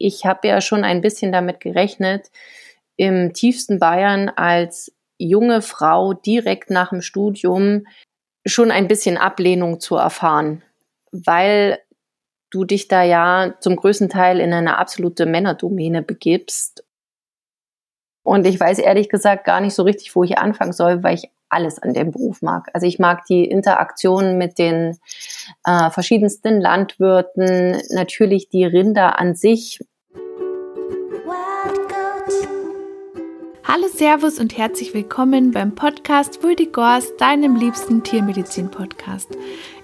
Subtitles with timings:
[0.00, 2.30] ich habe ja schon ein bisschen damit gerechnet,
[2.96, 7.86] im tiefsten Bayern als junge Frau direkt nach dem Studium
[8.46, 10.62] schon ein bisschen Ablehnung zu erfahren,
[11.12, 11.78] weil
[12.50, 16.84] du dich da ja zum größten Teil in eine absolute Männerdomäne begibst.
[18.22, 21.30] Und ich weiß ehrlich gesagt gar nicht so richtig, wo ich anfangen soll, weil ich
[21.50, 22.68] alles an dem Beruf mag.
[22.72, 24.98] Also ich mag die Interaktion mit den
[25.64, 29.80] äh, verschiedensten Landwirten, natürlich die Rinder an sich.
[33.72, 39.28] Hallo, Servus und herzlich willkommen beim Podcast Vuldigors, deinem liebsten Tiermedizin-Podcast.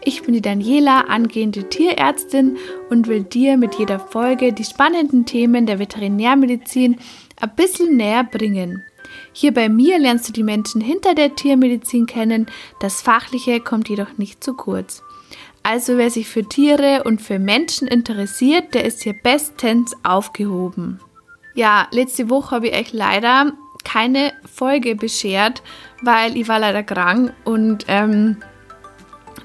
[0.03, 2.57] Ich bin die Daniela, angehende Tierärztin
[2.91, 6.99] und will dir mit jeder Folge die spannenden Themen der Veterinärmedizin
[7.41, 8.83] ein bisschen näher bringen.
[9.33, 12.47] Hier bei mir lernst du die Menschen hinter der Tiermedizin kennen,
[12.81, 15.05] das Fachliche kommt jedoch nicht zu kurz.
[15.63, 20.99] Also wer sich für Tiere und für Menschen interessiert, der ist hier bestens aufgehoben.
[21.55, 23.53] Ja, letzte Woche habe ich euch leider
[23.87, 25.63] keine Folge beschert,
[26.03, 28.37] weil ich war leider krank und ähm,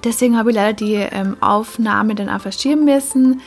[0.03, 3.41] deswegen habe ich leider die ähm, Aufnahme dann auch verschieben müssen.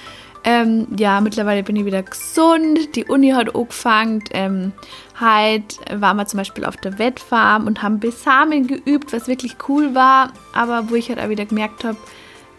[0.44, 2.94] Ähm, ja, mittlerweile bin ich wieder gesund.
[2.94, 4.22] Die Uni hat angefangen.
[4.32, 4.72] Ähm,
[5.18, 9.94] heute waren wir zum Beispiel auf der Wettfarm und haben Besamen geübt, was wirklich cool
[9.94, 10.32] war.
[10.52, 11.96] Aber wo ich halt auch wieder gemerkt habe,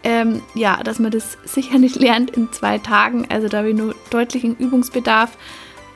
[0.02, 3.28] ähm, ja, dass man das sicher nicht lernt in zwei Tagen.
[3.30, 5.38] Also da habe ich nur deutlichen Übungsbedarf.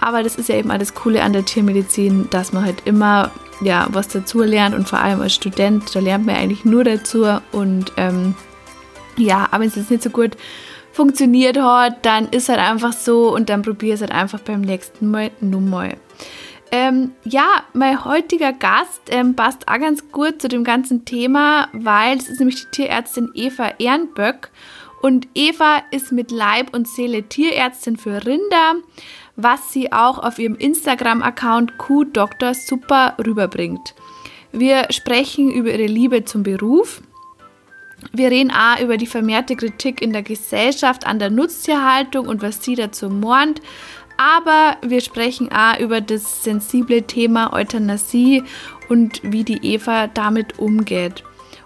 [0.01, 3.87] Aber das ist ja eben alles Coole an der Tiermedizin, dass man halt immer ja,
[3.91, 7.27] was dazu lernt und vor allem als Student, da lernt man eigentlich nur dazu.
[7.53, 8.35] Und ähm,
[9.17, 10.37] ja, aber wenn es jetzt nicht so gut
[10.93, 15.11] funktioniert hat, dann ist halt einfach so und dann probier es halt einfach beim nächsten
[15.11, 15.97] Mal nochmal.
[16.73, 22.17] Ähm, ja, mein heutiger Gast ähm, passt auch ganz gut zu dem ganzen Thema, weil
[22.17, 24.51] es ist nämlich die Tierärztin Eva Ehrenböck
[25.03, 28.77] und Eva ist mit Leib und Seele Tierärztin für Rinder
[29.43, 33.95] was sie auch auf ihrem Instagram-Account QDoktor super rüberbringt.
[34.53, 37.03] Wir sprechen über ihre Liebe zum Beruf.
[38.13, 42.65] Wir reden auch über die vermehrte Kritik in der Gesellschaft an der Nutztierhaltung und was
[42.65, 43.61] sie dazu mornt.
[44.17, 48.43] Aber wir sprechen auch über das sensible Thema Euthanasie
[48.89, 51.25] und wie die Eva damit umgeht.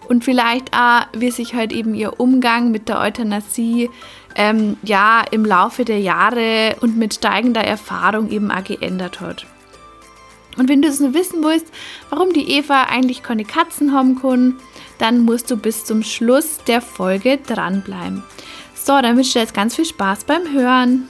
[0.08, 3.90] Und vielleicht auch, wie sich halt eben ihr Umgang mit der Euthanasie
[4.34, 9.46] ähm, ja im Laufe der Jahre und mit steigender Erfahrung eben auch geändert hat.
[10.56, 11.66] Und wenn du es nur wissen willst,
[12.10, 14.56] warum die Eva eigentlich keine Katzen haben kann,
[14.98, 18.22] dann musst du bis zum Schluss der Folge dranbleiben.
[18.74, 21.08] So, dann wünsche ich dir jetzt ganz viel Spaß beim Hören.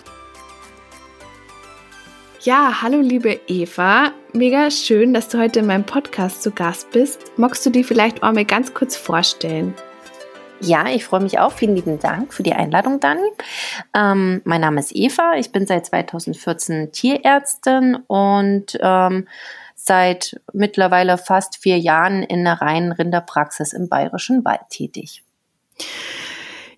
[2.43, 4.13] Ja, hallo liebe Eva.
[4.33, 7.21] Mega schön, dass du heute in meinem Podcast zu Gast bist.
[7.37, 9.75] Magst du dir vielleicht auch mal ganz kurz vorstellen?
[10.65, 11.53] Ja, ich freue mich auch.
[11.53, 13.21] Vielen lieben Dank für die Einladung, Dani.
[13.95, 15.35] Ähm, mein Name ist Eva.
[15.37, 19.29] Ich bin seit 2014 Tierärztin und ähm,
[19.75, 25.23] seit mittlerweile fast vier Jahren in der reinen Rinderpraxis im Bayerischen Wald tätig.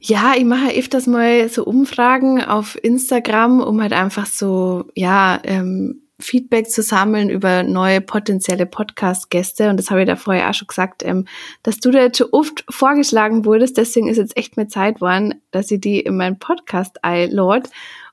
[0.01, 6.03] Ja, ich mache öfters mal so Umfragen auf Instagram, um halt einfach so, ja, ähm,
[6.19, 9.69] Feedback zu sammeln über neue potenzielle Podcast-Gäste.
[9.69, 11.27] Und das habe ich da vorher auch schon gesagt, ähm,
[11.63, 13.77] dass du da schon oft vorgeschlagen wurdest.
[13.77, 17.69] Deswegen ist jetzt echt mehr Zeit geworden, dass ich die in meinen Podcast einlade.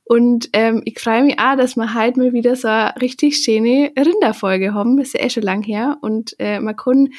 [0.06, 3.92] Und ähm, ich freue mich auch, dass wir heute mal wieder so eine richtig schöne
[3.98, 4.98] Rinderfolge haben.
[4.98, 5.98] Das ist ja eh schon lang her.
[6.02, 7.10] Und äh, man kann,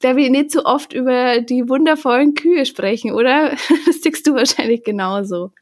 [0.00, 3.52] glaube ich, nicht so oft über die wundervollen Kühe sprechen, oder?
[3.86, 5.52] Das siehst du wahrscheinlich genauso.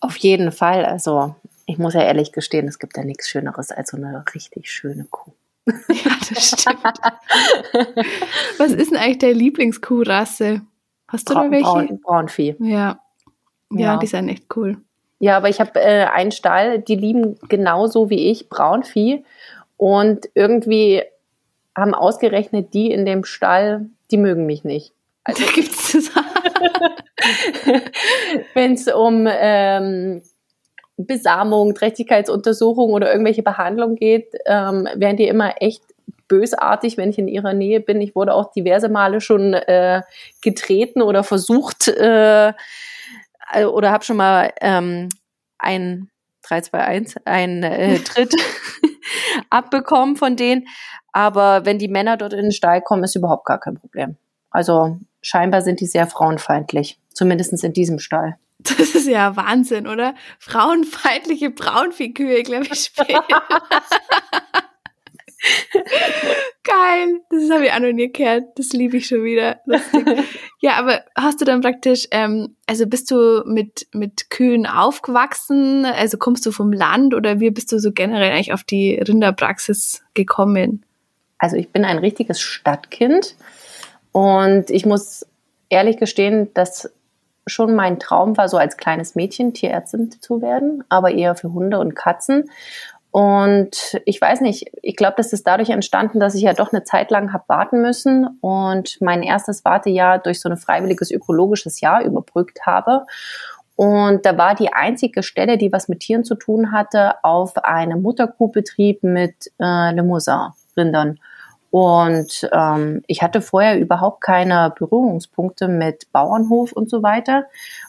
[0.00, 0.84] Auf jeden Fall.
[0.84, 1.34] Also
[1.68, 5.04] ich muss ja ehrlich gestehen, es gibt ja nichts Schöneres als so eine richtig schöne
[5.10, 5.32] Kuh.
[5.66, 6.82] Ja, das stimmt.
[8.56, 10.62] Was ist denn eigentlich deine Lieblingskuhrasse?
[11.08, 11.64] Hast du Braun, da welche?
[11.64, 12.56] Braun, Braunvieh.
[12.60, 13.00] Ja.
[13.70, 13.78] ja.
[13.78, 13.96] ja.
[13.98, 14.78] die sind echt cool.
[15.18, 19.22] Ja, aber ich habe äh, einen Stall, die lieben genauso wie ich Braunvieh.
[19.76, 21.02] Und irgendwie
[21.76, 24.94] haben ausgerechnet die in dem Stall, die mögen mich nicht.
[25.22, 26.10] Also gibt's das.
[28.54, 30.22] Wenn es um ähm,
[30.98, 35.82] Besamung, Trächtigkeitsuntersuchung oder irgendwelche Behandlung geht, ähm, werden die immer echt
[36.26, 38.00] bösartig, wenn ich in ihrer Nähe bin.
[38.00, 40.02] Ich wurde auch diverse Male schon äh,
[40.42, 42.52] getreten oder versucht äh,
[43.64, 45.08] oder habe schon mal ähm,
[45.58, 46.10] ein
[46.42, 48.34] 321, ein äh, Tritt
[49.50, 50.66] abbekommen von denen.
[51.12, 54.16] Aber wenn die Männer dort in den Stall kommen, ist überhaupt gar kein Problem.
[54.50, 58.36] Also scheinbar sind die sehr frauenfeindlich, zumindest in diesem Stall.
[58.60, 60.14] Das ist ja Wahnsinn, oder?
[60.38, 63.42] Frauenfeindliche Braunviehkühe, glaube ich, später.
[66.64, 68.58] Geil, das habe ich auch noch nie gehört.
[68.58, 69.60] Das liebe ich schon wieder.
[69.66, 70.04] Lustig.
[70.60, 75.84] ja, aber hast du dann praktisch, ähm, also bist du mit, mit Kühen aufgewachsen?
[75.84, 80.02] Also kommst du vom Land oder wie bist du so generell eigentlich auf die Rinderpraxis
[80.14, 80.84] gekommen?
[81.38, 83.36] Also ich bin ein richtiges Stadtkind
[84.10, 85.24] und ich muss
[85.68, 86.90] ehrlich gestehen, dass
[87.48, 91.78] schon mein Traum war, so als kleines Mädchen Tierärztin zu werden, aber eher für Hunde
[91.78, 92.50] und Katzen.
[93.10, 96.84] Und ich weiß nicht, ich glaube, das ist dadurch entstanden, dass ich ja doch eine
[96.84, 102.04] Zeit lang habe warten müssen und mein erstes Wartejahr durch so ein freiwilliges ökologisches Jahr
[102.04, 103.06] überbrückt habe.
[103.76, 108.02] Und da war die einzige Stelle, die was mit Tieren zu tun hatte, auf einem
[108.02, 111.18] Mutterkuhbetrieb mit äh, Limousin-Rindern.
[111.70, 117.44] Und ähm, ich hatte vorher überhaupt keine Berührungspunkte mit Bauernhof und so weiter.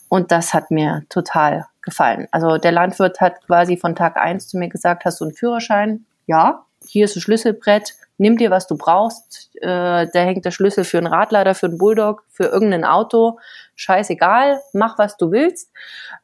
[0.10, 2.28] Und das hat mir total gefallen.
[2.32, 6.06] Also der Landwirt hat quasi von Tag eins zu mir gesagt, hast du einen Führerschein?
[6.26, 9.50] Ja, hier ist ein Schlüsselbrett, nimm dir, was du brauchst.
[9.62, 13.40] Äh, da hängt der Schlüssel für einen Radlader, für einen Bulldog, für irgendein Auto.
[13.76, 15.72] Scheißegal, mach, was du willst.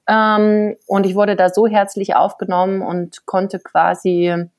[0.08, 4.50] Ähm, und ich wurde da so herzlich aufgenommen und konnte quasi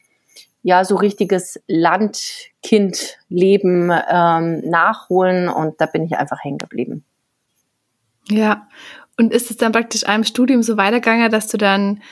[0.66, 7.04] ja so richtiges Landkindleben ähm, nachholen und da bin ich einfach hängen geblieben.
[8.28, 8.66] Ja,
[9.16, 12.02] und ist es dann praktisch einem Studium so weitergegangen, dass du dann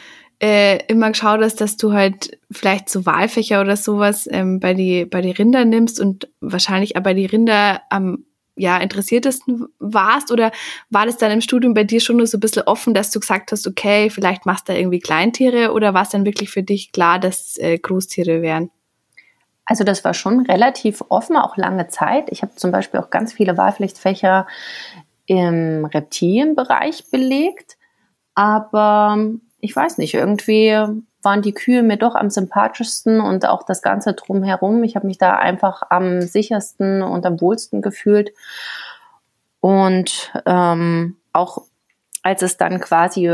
[0.41, 5.05] äh, immer geschaut hast, dass du halt vielleicht so Wahlfächer oder sowas ähm, bei die
[5.05, 8.25] bei die Rinder nimmst und wahrscheinlich aber die Rinder am
[8.57, 10.31] ja, interessiertesten warst?
[10.31, 10.53] Oder
[10.91, 13.21] war das dann im Studium bei dir schon nur so ein bisschen offen, dass du
[13.21, 16.63] gesagt hast, okay, vielleicht machst du da irgendwie Kleintiere oder war es dann wirklich für
[16.63, 18.71] dich klar, dass äh, Großtiere wären?
[19.67, 22.31] Also das war schon relativ offen, auch lange Zeit.
[22.31, 24.47] Ich habe zum Beispiel auch ganz viele Wahlpflichtfächer
[25.27, 27.79] im Reptilienbereich belegt,
[28.35, 29.17] aber
[29.61, 30.77] ich weiß nicht, irgendwie
[31.25, 34.85] waren die Kühe mir doch am sympathischsten und auch das Ganze drumherum.
[34.85, 38.33] Ich habe mich da einfach am sichersten und am wohlsten gefühlt.
[39.61, 41.63] Und ähm, auch
[42.23, 43.29] als es dann quasi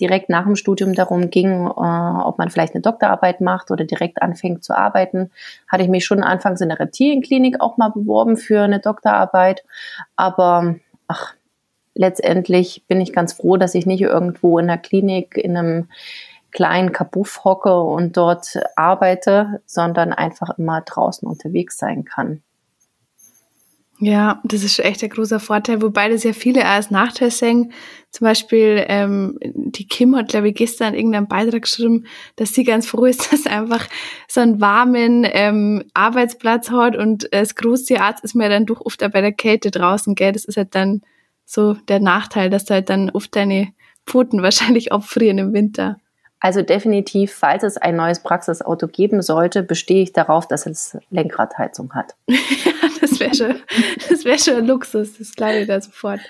[0.00, 4.22] direkt nach dem Studium darum ging, äh, ob man vielleicht eine Doktorarbeit macht oder direkt
[4.22, 5.30] anfängt zu arbeiten,
[5.68, 9.64] hatte ich mich schon anfangs in der Reptilienklinik auch mal beworben für eine Doktorarbeit.
[10.16, 10.76] Aber
[11.06, 11.34] ach,
[11.94, 15.88] letztendlich bin ich ganz froh, dass ich nicht irgendwo in der Klinik in einem
[16.54, 22.42] kleinen Kabuff hocke und dort arbeite, sondern einfach immer draußen unterwegs sein kann.
[24.00, 27.72] Ja, das ist echt ein großer Vorteil, wobei das ja viele als Nachteil sehen.
[28.10, 32.06] Zum Beispiel, ähm, die Kim hat, glaube ich, gestern irgendeinen Beitrag geschrieben,
[32.36, 33.86] dass sie ganz froh ist, dass einfach
[34.28, 39.02] so einen warmen ähm, Arbeitsplatz hat und als Großtierarzt ist man ja dann doch oft
[39.04, 40.32] auch bei der Kälte draußen, gell?
[40.32, 41.02] Das ist halt dann
[41.44, 43.72] so der Nachteil, dass du halt dann oft deine
[44.06, 45.96] Pfoten wahrscheinlich abfrieren im Winter.
[46.44, 51.94] Also definitiv, falls es ein neues Praxisauto geben sollte, bestehe ich darauf, dass es Lenkradheizung
[51.94, 52.16] hat.
[52.26, 52.36] ja,
[53.00, 53.54] das wäre schon,
[54.10, 56.20] das wäre schon Luxus, das glaube ich da sofort.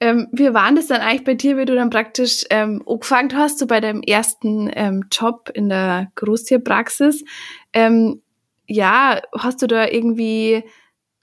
[0.00, 3.60] Ähm, wie war das dann eigentlich bei dir, wie du dann praktisch ähm, angefangen hast,
[3.60, 7.24] so bei deinem ersten ähm, Job in der Großtierpraxis?
[7.72, 8.22] Ähm,
[8.66, 10.64] ja, hast du da irgendwie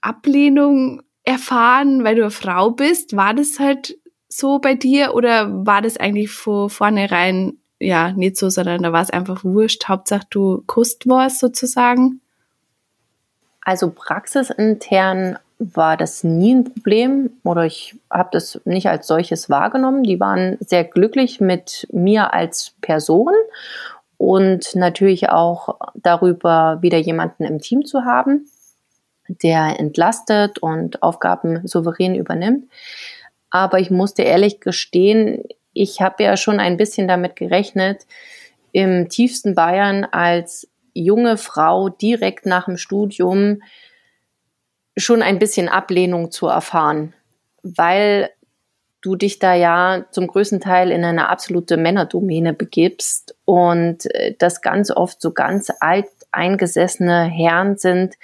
[0.00, 3.14] Ablehnung erfahren, weil du eine Frau bist?
[3.14, 8.48] War das halt so bei dir oder war das eigentlich von vornherein ja nicht so,
[8.50, 9.88] sondern da war es einfach wurscht.
[9.88, 12.20] Hauptsache du kust warst sozusagen.
[13.60, 20.04] Also praxisintern war das nie ein Problem oder ich habe das nicht als solches wahrgenommen.
[20.04, 23.32] Die waren sehr glücklich mit mir als Person
[24.16, 28.48] und natürlich auch darüber, wieder jemanden im Team zu haben,
[29.28, 32.68] der entlastet und Aufgaben souverän übernimmt.
[33.50, 35.44] Aber ich musste ehrlich gestehen,
[35.78, 38.06] ich habe ja schon ein bisschen damit gerechnet,
[38.72, 43.62] im tiefsten Bayern als junge Frau direkt nach dem Studium
[44.96, 47.14] schon ein bisschen Ablehnung zu erfahren,
[47.62, 48.30] weil
[49.00, 54.60] du dich da ja zum größten Teil in eine absolute Männerdomäne begibst und äh, das
[54.60, 58.16] ganz oft so ganz alt eingesessene Herren sind,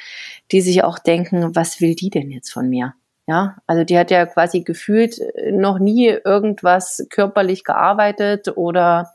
[0.51, 2.95] die sich auch denken, was will die denn jetzt von mir?
[3.27, 9.15] Ja, also die hat ja quasi gefühlt äh, noch nie irgendwas körperlich gearbeitet oder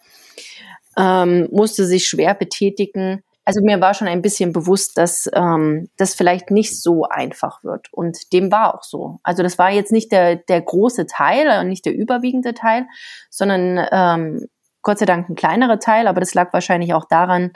[0.98, 3.24] ähm, musste sich schwer betätigen.
[3.46, 7.88] Also mir war schon ein bisschen bewusst, dass ähm, das vielleicht nicht so einfach wird.
[7.92, 9.20] Und dem war auch so.
[9.24, 12.86] Also das war jetzt nicht der, der große Teil, nicht der überwiegende Teil,
[13.30, 14.48] sondern ähm,
[14.82, 16.08] Gott sei Dank ein kleinerer Teil.
[16.08, 17.52] Aber das lag wahrscheinlich auch daran,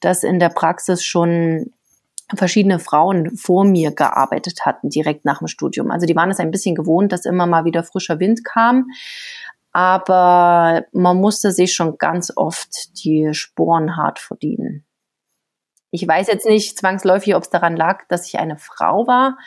[0.00, 1.72] dass in der Praxis schon
[2.34, 5.90] verschiedene Frauen vor mir gearbeitet hatten, direkt nach dem Studium.
[5.90, 8.90] Also die waren es ein bisschen gewohnt, dass immer mal wieder frischer Wind kam.
[9.72, 14.84] Aber man musste sich schon ganz oft die Sporen hart verdienen.
[15.90, 19.38] Ich weiß jetzt nicht zwangsläufig, ob es daran lag, dass ich eine Frau war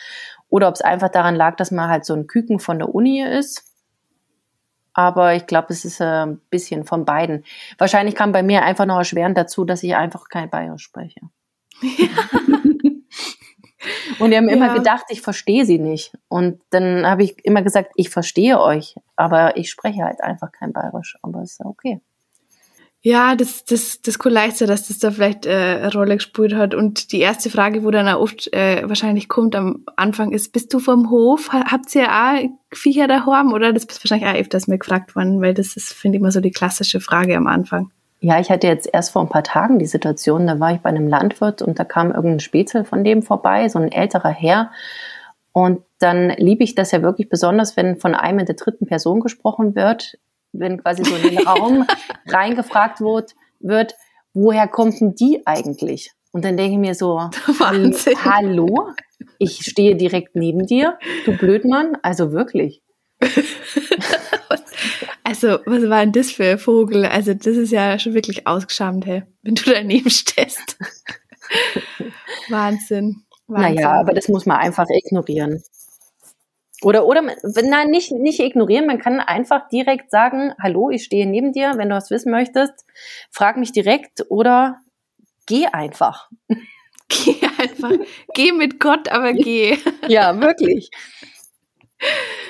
[0.49, 3.21] oder ob es einfach daran lag, dass man halt so ein Küken von der Uni
[3.21, 3.63] ist.
[4.93, 7.45] Aber ich glaube, es ist äh, ein bisschen von beiden.
[7.77, 11.21] Wahrscheinlich kam bei mir einfach noch erschwerend dazu, dass ich einfach kein Bayerisch spreche.
[11.81, 12.07] Ja.
[14.19, 14.55] Und die haben ja.
[14.55, 16.13] immer gedacht, ich verstehe sie nicht.
[16.27, 20.73] Und dann habe ich immer gesagt, ich verstehe euch, aber ich spreche halt einfach kein
[20.73, 21.17] Bayerisch.
[21.23, 21.99] Aber es ist okay.
[23.03, 26.53] Ja, das, das, das kann leicht sein, dass das da vielleicht äh, eine Rolle gespielt
[26.53, 26.75] hat.
[26.75, 30.71] Und die erste Frage, wo dann auch oft äh, wahrscheinlich kommt am Anfang, ist, bist
[30.71, 31.51] du vom Hof?
[31.51, 33.53] Habt ihr auch Viecher daheim?
[33.53, 36.31] Oder das bist wahrscheinlich auch öfters mal gefragt worden, weil das ist, finde ich, immer
[36.31, 37.91] so die klassische Frage am Anfang.
[38.23, 40.89] Ja, ich hatte jetzt erst vor ein paar Tagen die Situation, da war ich bei
[40.89, 44.71] einem Landwirt und da kam irgendein Spätzle von dem vorbei, so ein älterer Herr.
[45.53, 49.21] Und dann liebe ich das ja wirklich besonders, wenn von einem in der dritten Person
[49.21, 50.19] gesprochen wird,
[50.53, 51.87] wenn quasi so in den Raum
[52.27, 53.95] reingefragt wird, wird,
[54.35, 56.11] woher kommt denn die eigentlich?
[56.31, 57.15] Und dann denke ich mir so,
[57.59, 58.13] Wahnsinn.
[58.23, 58.89] hallo,
[59.39, 62.83] ich stehe direkt neben dir, du Blödmann, also wirklich.
[65.43, 67.05] Also, was war denn das für ein Vogel?
[67.05, 70.77] Also, das ist ja schon wirklich ausgeschammt, hey, wenn du daneben stehst.
[72.49, 73.23] Wahnsinn.
[73.47, 73.75] Wahnsinn.
[73.75, 75.63] Naja, aber das muss man einfach ignorieren.
[76.83, 78.87] Oder, oder, nein, nicht, nicht ignorieren.
[78.87, 81.73] Man kann einfach direkt sagen, hallo, ich stehe neben dir.
[81.75, 82.85] Wenn du was wissen möchtest,
[83.31, 84.77] frag mich direkt oder
[85.45, 86.29] geh einfach.
[87.25, 87.91] Geh einfach.
[88.33, 89.77] geh mit Gott, aber geh.
[90.07, 90.89] Ja, wirklich.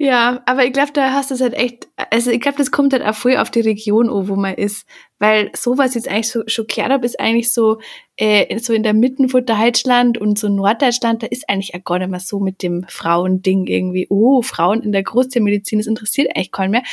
[0.00, 2.92] Ja, aber ich glaube, da hast du es halt echt, also ich glaube, das kommt
[2.92, 4.86] halt auch voll auf die Region an, wo man ist.
[5.18, 7.80] Weil sowas jetzt eigentlich so schon gehört habe, ist eigentlich so,
[8.16, 11.98] äh, so in der Mitte von Deutschland und so Norddeutschland, da ist eigentlich auch gar
[11.98, 16.52] nicht mehr so mit dem Frauending irgendwie, oh, Frauen in der Großtiermedizin, das interessiert eigentlich
[16.52, 16.84] keinen mehr.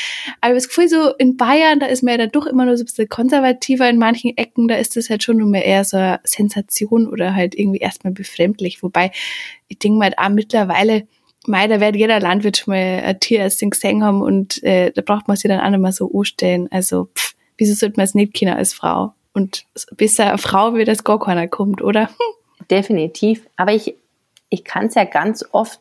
[0.42, 2.82] Aber das Gefühl so in Bayern, da ist man ja dann doch immer nur so
[2.82, 5.98] ein bisschen konservativer in manchen Ecken, da ist das halt schon nur mehr eher so
[5.98, 8.82] eine Sensation oder halt irgendwie erstmal befremdlich.
[8.82, 9.12] Wobei,
[9.68, 11.08] ich denke mal halt auch mittlerweile,
[11.48, 15.28] Mei, da wird jeder Landwirt schon mal ein Tierärztin gesehen haben und äh, da braucht
[15.28, 16.68] man sich dann auch nicht mehr so anstellen.
[16.72, 19.14] Also, pff, wieso sollte man es nicht kennen als Frau?
[19.34, 19.66] Und
[19.98, 22.10] besser eine Frau, wie das gar keiner kommt, oder?
[22.72, 23.48] Definitiv.
[23.58, 23.96] Aber ich,
[24.50, 25.80] ich kann es ja ganz oft,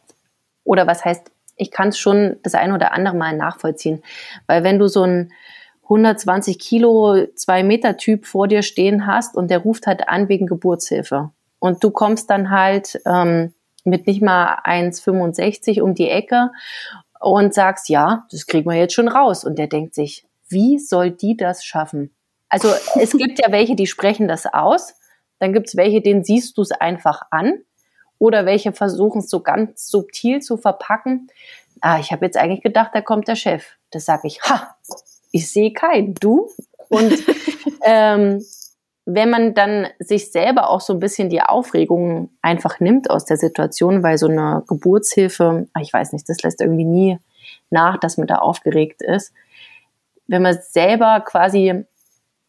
[0.65, 4.03] oder was heißt, ich kann es schon das ein oder andere Mal nachvollziehen.
[4.47, 5.33] Weil wenn du so ein
[5.85, 10.47] 120 Kilo, zwei Meter Typ vor dir stehen hast und der ruft halt an wegen
[10.47, 11.31] Geburtshilfe.
[11.59, 13.53] Und du kommst dann halt ähm,
[13.85, 16.51] mit nicht mal 1,65 um die Ecke
[17.21, 19.45] und sagst, ja, das kriegen wir jetzt schon raus.
[19.45, 22.15] Und der denkt sich, wie soll die das schaffen?
[22.49, 22.69] Also
[23.01, 24.95] es gibt ja welche, die sprechen das aus.
[25.39, 27.63] Dann gibt es welche, denen siehst du es einfach an.
[28.19, 31.29] Oder welche versuchen es so ganz subtil zu verpacken.
[31.81, 33.65] Ah, ich habe jetzt eigentlich gedacht, da kommt der Chef.
[33.91, 34.77] Das sage ich, ha,
[35.33, 36.49] ich sehe keinen, du.
[36.89, 37.13] Und
[37.85, 38.45] ähm,
[39.07, 43.37] wenn man dann sich selber auch so ein bisschen die Aufregung einfach nimmt aus der
[43.37, 47.19] Situation, weil so eine Geburtshilfe, ich weiß nicht, das lässt irgendwie nie
[47.71, 49.33] nach, dass man da aufgeregt ist.
[50.27, 51.85] Wenn man selber quasi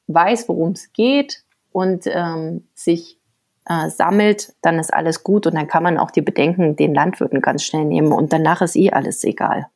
[0.08, 1.44] weiß, worum es geht
[1.74, 3.20] und ähm, sich
[3.68, 7.42] äh, sammelt, dann ist alles gut und dann kann man auch die Bedenken den Landwirten
[7.42, 9.68] ganz schnell nehmen und danach ist eh alles egal.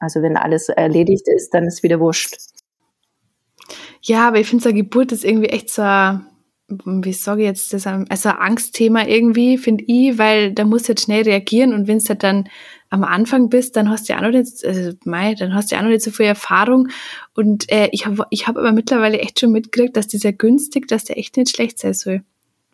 [0.00, 2.36] Also wenn alles erledigt ist, dann ist wieder wurscht.
[4.02, 5.82] Ja, aber ich finde, so Geburt ist irgendwie echt so
[6.84, 10.92] wie sage ich jetzt das, also ein Angstthema irgendwie, finde ich, weil da musst du
[10.92, 12.48] jetzt schnell reagieren und wenn du halt dann
[12.90, 15.76] am Anfang bist, dann hast du ja auch noch nicht, also mei, dann hast du
[15.76, 16.88] auch noch nicht so viel Erfahrung
[17.34, 21.04] und äh, ich habe ich hab aber mittlerweile echt schon mitgekriegt, dass dieser günstig, dass
[21.04, 22.22] der echt nicht schlecht sein soll,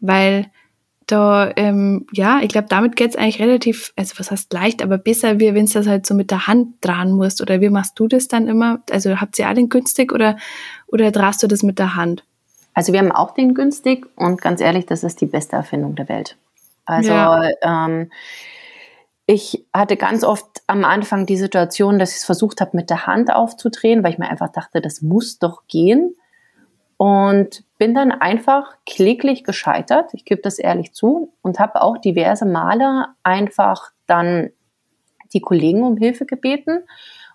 [0.00, 0.50] weil
[1.06, 5.38] da, ähm, ja, ich glaube, damit geht's eigentlich relativ, also was heißt leicht, aber besser,
[5.38, 7.40] wie wenn du das halt so mit der Hand dran musst.
[7.40, 8.82] Oder wie machst du das dann immer?
[8.90, 10.36] Also habt ihr auch den günstig oder,
[10.86, 12.24] oder drahst du das mit der Hand?
[12.74, 16.08] Also wir haben auch den günstig und ganz ehrlich, das ist die beste Erfindung der
[16.08, 16.36] Welt.
[16.84, 17.50] Also ja.
[17.62, 18.10] ähm,
[19.26, 23.06] ich hatte ganz oft am Anfang die Situation, dass ich es versucht habe, mit der
[23.06, 26.14] Hand aufzudrehen, weil ich mir einfach dachte, das muss doch gehen.
[26.96, 32.46] Und bin dann einfach kläglich gescheitert, ich gebe das ehrlich zu, und habe auch diverse
[32.46, 34.50] Male einfach dann
[35.34, 36.84] die Kollegen um Hilfe gebeten.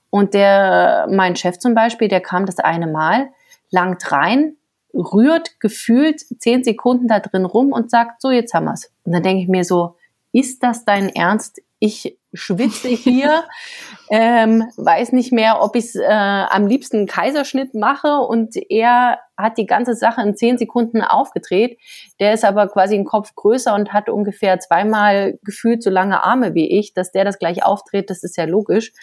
[0.09, 3.29] Und der, mein Chef zum Beispiel, der kam das eine Mal,
[3.71, 4.57] langt rein,
[4.93, 8.91] rührt gefühlt zehn Sekunden da drin rum und sagt, so, jetzt haben wir's.
[9.03, 9.95] Und dann denke ich mir so,
[10.33, 11.61] ist das dein Ernst?
[11.79, 13.43] Ich schwitze hier,
[14.09, 19.57] ähm, weiß nicht mehr, ob ich äh, am liebsten einen Kaiserschnitt mache und er hat
[19.57, 21.79] die ganze Sache in zehn Sekunden aufgedreht.
[22.19, 26.53] Der ist aber quasi ein Kopf größer und hat ungefähr zweimal gefühlt so lange Arme
[26.53, 28.93] wie ich, dass der das gleich aufdreht, das ist ja logisch.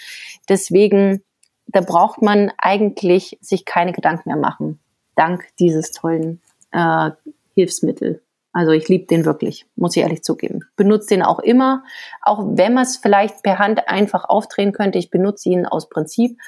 [0.48, 1.22] Deswegen,
[1.68, 4.80] da braucht man eigentlich sich keine Gedanken mehr machen.
[5.14, 6.40] Dank dieses tollen
[6.72, 7.10] äh,
[7.54, 8.22] Hilfsmittel.
[8.52, 10.60] Also ich liebe den wirklich, muss ich ehrlich zugeben.
[10.76, 11.84] Benutze den auch immer,
[12.22, 14.98] auch wenn man es vielleicht per Hand einfach aufdrehen könnte.
[14.98, 16.38] Ich benutze ihn aus Prinzip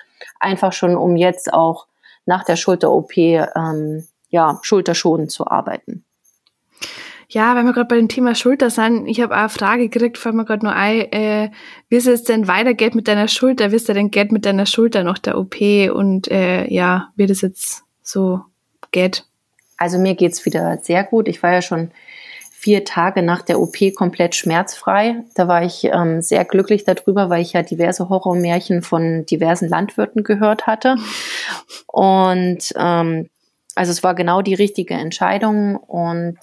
[0.40, 1.86] einfach schon, um jetzt auch
[2.26, 6.04] nach der Schulter-OP ähm, ja, schulterschonend zu arbeiten.
[7.32, 10.18] Ja, wenn wir gerade bei dem Thema Schulter sind, ich habe auch eine Frage gekriegt,
[10.18, 11.50] fällt mir gerade nur ein, äh,
[11.88, 13.70] wie es jetzt denn weitergeht mit deiner Schulter?
[13.70, 15.60] Wie es denn geht mit deiner Schulter nach der OP
[15.94, 18.40] und äh, ja, wie das jetzt so
[18.90, 19.26] geht?
[19.76, 21.28] Also mir geht's wieder sehr gut.
[21.28, 21.92] Ich war ja schon
[22.50, 25.22] vier Tage nach der OP komplett schmerzfrei.
[25.36, 30.24] Da war ich ähm, sehr glücklich darüber, weil ich ja diverse Horrormärchen von diversen Landwirten
[30.24, 30.96] gehört hatte.
[31.86, 33.30] Und ähm,
[33.76, 36.36] also es war genau die richtige Entscheidung und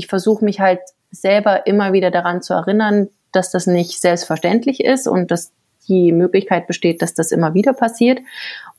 [0.00, 0.80] ich versuche mich halt
[1.10, 5.52] selber immer wieder daran zu erinnern, dass das nicht selbstverständlich ist und dass
[5.88, 8.20] die Möglichkeit besteht, dass das immer wieder passiert.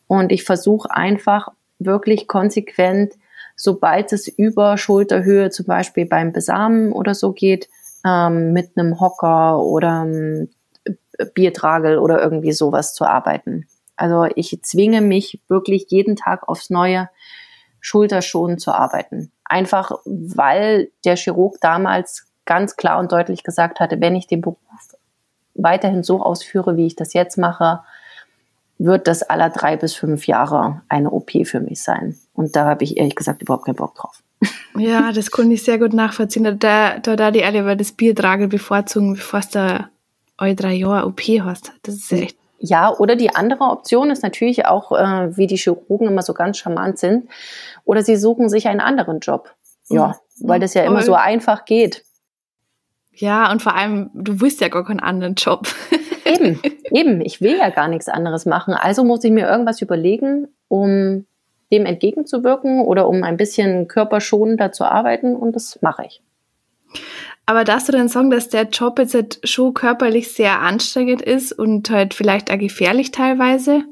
[0.07, 3.13] Und ich versuche einfach wirklich konsequent,
[3.55, 7.69] sobald es über Schulterhöhe, zum Beispiel beim Besamen oder so geht,
[8.03, 10.49] ähm, mit einem Hocker oder einem
[11.35, 13.67] Biertragel oder irgendwie sowas zu arbeiten.
[13.95, 17.09] Also ich zwinge mich wirklich jeden Tag aufs Neue,
[17.81, 19.31] schulterschonend zu arbeiten.
[19.43, 24.57] Einfach weil der Chirurg damals ganz klar und deutlich gesagt hatte, wenn ich den Beruf
[25.53, 27.81] weiterhin so ausführe, wie ich das jetzt mache,
[28.77, 32.17] wird das aller drei bis fünf Jahre eine OP für mich sein.
[32.33, 34.21] Und da habe ich ehrlich gesagt überhaupt keinen Bock drauf.
[34.77, 36.57] Ja, das konnte ich sehr gut nachvollziehen.
[36.57, 39.89] Da, da, da die alle das Biertragel bevorzugen, bevor es da
[40.37, 41.73] alle drei Jahre OP hast.
[41.83, 42.37] Das ist echt.
[42.63, 46.57] Ja, oder die andere Option ist natürlich auch, äh, wie die Chirurgen immer so ganz
[46.57, 47.27] charmant sind,
[47.85, 49.55] oder sie suchen sich einen anderen Job.
[49.89, 50.47] Ja, mhm.
[50.47, 52.03] weil das ja immer so einfach geht.
[53.13, 55.67] Ja, und vor allem, du willst ja gar keinen anderen Job.
[56.25, 56.59] eben,
[56.91, 57.21] eben.
[57.21, 58.73] Ich will ja gar nichts anderes machen.
[58.73, 61.25] Also muss ich mir irgendwas überlegen, um
[61.71, 66.21] dem entgegenzuwirken oder um ein bisschen körperschonender zu arbeiten und das mache ich.
[67.45, 71.51] Aber darfst du denn sagen, dass der Job jetzt halt schon körperlich sehr anstrengend ist
[71.51, 73.83] und halt vielleicht auch gefährlich teilweise?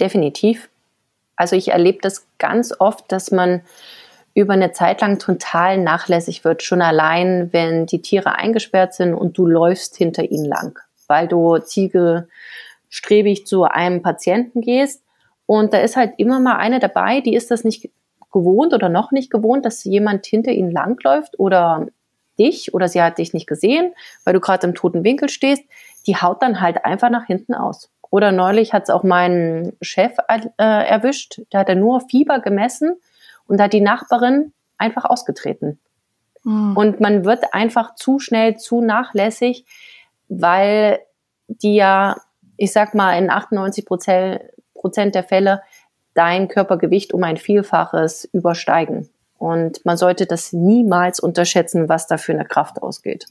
[0.00, 0.68] Definitiv.
[1.36, 3.62] Also ich erlebe das ganz oft, dass man
[4.34, 9.36] über eine Zeit lang total nachlässig wird, schon allein, wenn die Tiere eingesperrt sind und
[9.36, 15.02] du läufst hinter ihnen lang, weil du zielstrebig zu einem Patienten gehst.
[15.46, 17.90] Und da ist halt immer mal eine dabei, die ist das nicht
[18.32, 21.88] gewohnt oder noch nicht gewohnt, dass jemand hinter ihnen langläuft oder
[22.38, 25.62] dich oder sie hat dich nicht gesehen, weil du gerade im toten Winkel stehst,
[26.06, 27.90] die haut dann halt einfach nach hinten aus.
[28.10, 32.96] Oder neulich hat es auch meinen Chef äh, erwischt, da hat er nur Fieber gemessen
[33.46, 35.78] und hat die Nachbarin einfach ausgetreten.
[36.44, 36.76] Mhm.
[36.76, 39.66] Und man wird einfach zu schnell, zu nachlässig,
[40.28, 41.00] weil
[41.48, 42.16] die ja,
[42.56, 45.62] ich sag mal, in 98 Prozent der Fälle
[46.14, 49.08] dein Körpergewicht um ein Vielfaches übersteigen.
[49.38, 53.26] Und man sollte das niemals unterschätzen, was da für eine Kraft ausgeht.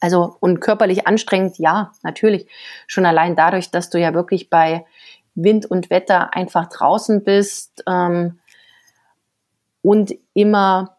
[0.00, 2.46] Also und körperlich anstrengend, ja, natürlich.
[2.86, 4.86] Schon allein dadurch, dass du ja wirklich bei
[5.34, 8.38] Wind und Wetter einfach draußen bist ähm,
[9.82, 10.96] und immer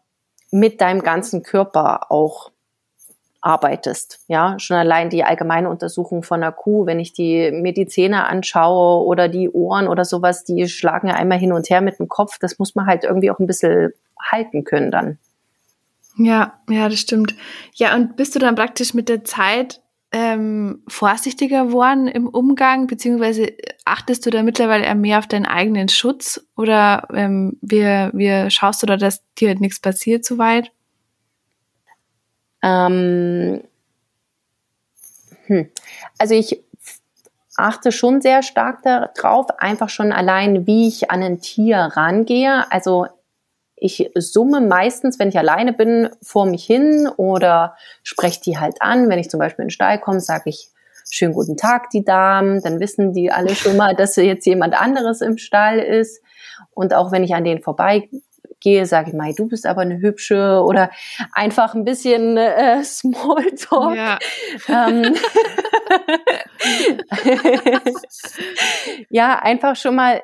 [0.50, 2.50] mit deinem ganzen Körper auch
[3.46, 4.18] arbeitest.
[4.26, 7.72] Ja, schon allein die allgemeine Untersuchung von einer Kuh, wenn ich die mir
[8.26, 12.08] anschaue oder die Ohren oder sowas, die schlagen ja einmal hin und her mit dem
[12.08, 12.38] Kopf.
[12.40, 15.18] Das muss man halt irgendwie auch ein bisschen halten können dann.
[16.18, 17.34] Ja, ja, das stimmt.
[17.74, 19.80] Ja, und bist du dann praktisch mit der Zeit
[20.12, 23.52] ähm, vorsichtiger geworden im Umgang, beziehungsweise
[23.84, 28.86] achtest du da mittlerweile mehr auf deinen eigenen Schutz oder ähm, wie, wie schaust du
[28.86, 30.72] da, dass dir nichts passiert soweit?
[32.62, 33.62] Ähm,
[35.46, 35.70] hm.
[36.18, 36.62] Also ich
[37.56, 42.70] achte schon sehr stark darauf, einfach schon allein, wie ich an ein Tier rangehe.
[42.70, 43.06] Also
[43.76, 49.08] ich summe meistens, wenn ich alleine bin, vor mich hin oder spreche die halt an.
[49.08, 50.70] Wenn ich zum Beispiel in den Stall komme, sage ich,
[51.10, 52.62] schönen guten Tag, die Damen.
[52.62, 56.22] Dann wissen die alle schon mal, dass jetzt jemand anderes im Stall ist.
[56.72, 57.62] Und auch wenn ich an denen
[58.66, 60.90] vorbeigehe, sage ich mal, du bist aber eine hübsche oder
[61.32, 63.96] einfach ein bisschen äh, Smalltalk.
[63.96, 64.18] Ja.
[64.68, 65.14] Ähm,
[69.10, 70.22] ja, einfach schon mal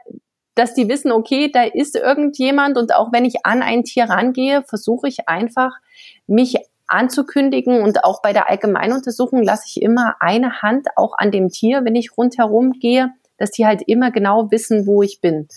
[0.54, 4.62] dass die wissen, okay, da ist irgendjemand und auch wenn ich an ein Tier rangehe,
[4.68, 5.70] versuche ich einfach,
[6.26, 11.48] mich anzukündigen und auch bei der Allgemeinuntersuchung lasse ich immer eine Hand auch an dem
[11.48, 15.48] Tier, wenn ich rundherum gehe, dass die halt immer genau wissen, wo ich bin.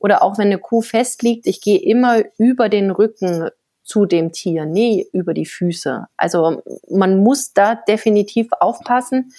[0.00, 3.50] Oder auch wenn eine Kuh festliegt, ich gehe immer über den Rücken
[3.84, 6.06] zu dem Tier, nee, über die Füße.
[6.16, 9.32] Also man muss da definitiv aufpassen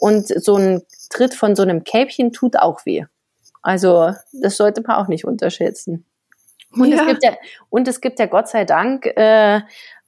[0.00, 3.04] und so ein Tritt von so einem Kälbchen tut auch weh.
[3.62, 6.04] Also das sollte man auch nicht unterschätzen.
[6.72, 7.00] Und, ja.
[7.00, 7.32] es gibt ja,
[7.70, 9.60] und es gibt ja Gott sei Dank äh,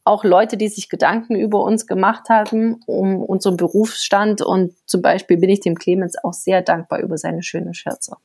[0.04, 4.42] auch Leute, die sich Gedanken über uns gemacht haben, um unseren Berufsstand.
[4.42, 8.16] Und zum Beispiel bin ich dem Clemens auch sehr dankbar über seine schöne Scherze.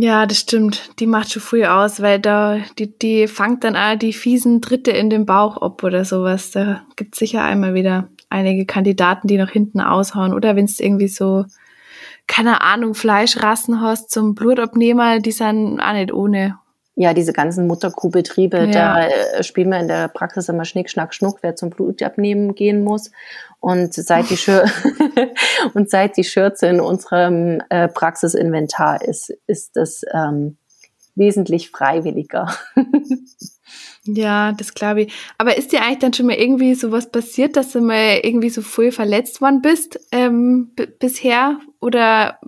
[0.00, 1.00] Ja, das stimmt.
[1.00, 4.92] Die macht schon früh aus, weil da, die, die fangt dann auch die fiesen Dritte
[4.92, 6.52] in den Bauch ab oder sowas.
[6.52, 10.34] Da gibt es sicher einmal wieder einige Kandidaten, die nach hinten aushauen.
[10.34, 11.46] Oder wenn es irgendwie so,
[12.28, 16.58] keine Ahnung, Fleischrassen hast zum Blutabnehmer, die sind auch nicht ohne
[17.00, 18.66] ja, diese ganzen Mutterkuhbetriebe, ja.
[18.66, 22.82] da äh, spielen wir in der Praxis immer Schnick, Schnack, Schnuck, wer zum Blutabnehmen gehen
[22.82, 23.12] muss.
[23.60, 24.64] Und seit die, Schür
[25.74, 30.56] und seit die Schürze in unserem äh, Praxisinventar ist, ist das ähm,
[31.16, 32.54] wesentlich freiwilliger.
[34.04, 35.12] ja, das glaube ich.
[35.38, 38.62] Aber ist dir eigentlich dann schon mal irgendwie sowas passiert, dass du mal irgendwie so
[38.62, 41.58] voll verletzt worden bist ähm, bisher?
[41.80, 42.38] Oder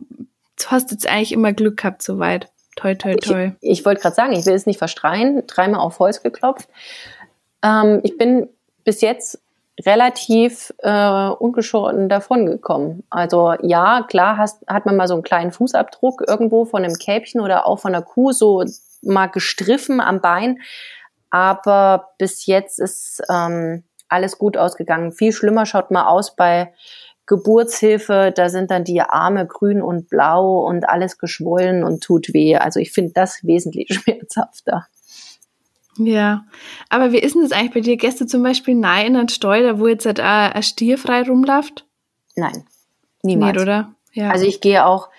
[0.67, 2.51] hast du jetzt eigentlich immer Glück gehabt soweit?
[2.77, 3.53] Toi, toi, toi.
[3.61, 6.69] Ich, ich wollte gerade sagen, ich will es nicht verstreien, dreimal auf Holz geklopft.
[7.63, 8.49] Ähm, ich bin
[8.85, 9.41] bis jetzt
[9.87, 13.05] relativ äh, ungeschoren davon gekommen.
[13.11, 17.41] Also ja, klar hast, hat man mal so einen kleinen Fußabdruck irgendwo von einem Kälbchen
[17.41, 18.65] oder auch von einer Kuh so
[19.03, 20.59] mal gestriffen am Bein.
[21.31, 25.13] Aber bis jetzt ist ähm, alles gut ausgegangen.
[25.13, 26.73] Viel schlimmer schaut mal aus bei
[27.27, 32.57] Geburtshilfe, da sind dann die Arme grün und blau und alles geschwollen und tut weh.
[32.57, 34.87] Also ich finde das wesentlich schmerzhafter.
[36.07, 36.45] Ja,
[36.89, 37.97] aber wie ist denn das eigentlich bei dir?
[37.97, 41.85] Du zum Beispiel nein in einen Stall, wo jetzt halt ein Stier frei rumläuft?
[42.37, 42.65] Nein,
[43.23, 43.53] niemals.
[43.53, 43.93] Nicht, oder?
[44.13, 44.31] Ja.
[44.31, 45.11] Also ich gehe auch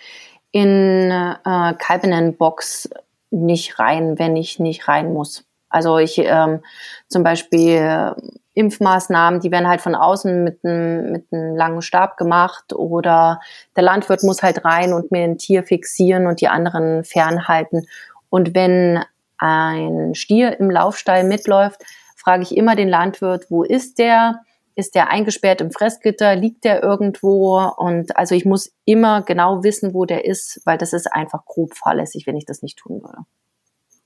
[0.51, 2.89] in äh, Kalbinenbox
[3.29, 5.45] nicht rein, wenn ich nicht rein muss.
[5.69, 6.61] Also ich ähm,
[7.07, 8.13] zum Beispiel
[8.53, 13.39] Impfmaßnahmen, die werden halt von außen mit einem, mit einem langen Stab gemacht oder
[13.77, 17.87] der Landwirt muss halt rein und mir ein Tier fixieren und die anderen fernhalten.
[18.29, 19.03] Und wenn
[19.41, 21.81] ein Stier im Laufstall mitläuft,
[22.15, 24.41] frage ich immer den Landwirt, wo ist der?
[24.75, 26.35] Ist der eingesperrt im Fressgitter?
[26.35, 27.59] Liegt der irgendwo?
[27.75, 31.75] Und also ich muss immer genau wissen, wo der ist, weil das ist einfach grob
[31.75, 33.25] fahrlässig, wenn ich das nicht tun würde.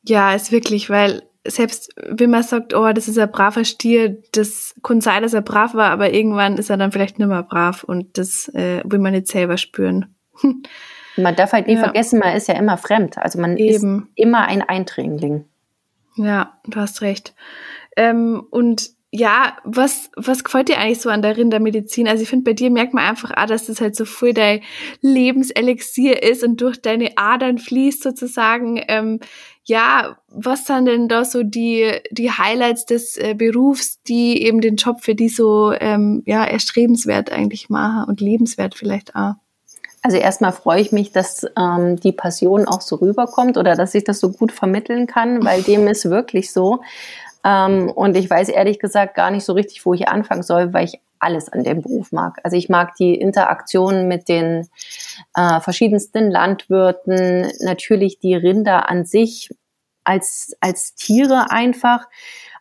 [0.07, 4.73] Ja, ist wirklich, weil selbst wenn man sagt, oh, das ist ein braver Stier, das
[4.81, 7.83] kann sein, dass er brav war, aber irgendwann ist er dann vielleicht nicht mehr brav
[7.83, 10.15] und das äh, will man nicht selber spüren.
[11.17, 11.79] man darf halt nie ja.
[11.81, 13.17] vergessen, man ist ja immer fremd.
[13.17, 13.99] Also man Eben.
[13.99, 15.45] ist immer ein Eindringling.
[16.15, 17.33] Ja, du hast recht.
[17.97, 22.07] Ähm, und ja, was, was gefällt dir eigentlich so an der Rindermedizin?
[22.07, 24.61] Also ich finde, bei dir merkt man einfach auch, dass das halt so voll dein
[25.01, 28.81] Lebenselixier ist und durch deine Adern fließt sozusagen.
[28.89, 29.21] Ähm,
[29.63, 34.75] ja, was sind denn da so die, die Highlights des äh, Berufs, die eben den
[34.75, 39.35] Job für die so ähm, ja, erstrebenswert eigentlich machen und lebenswert vielleicht auch?
[40.05, 44.03] Also erstmal freue ich mich, dass ähm, die Passion auch so rüberkommt oder dass ich
[44.03, 46.83] das so gut vermitteln kann, weil dem ist wirklich so.
[47.43, 50.85] Ähm, und ich weiß ehrlich gesagt gar nicht so richtig, wo ich anfangen soll, weil
[50.85, 52.37] ich alles an dem Beruf mag.
[52.43, 54.69] Also ich mag die Interaktion mit den
[55.33, 59.49] äh, verschiedensten Landwirten, natürlich die Rinder an sich
[60.03, 62.05] als, als Tiere einfach,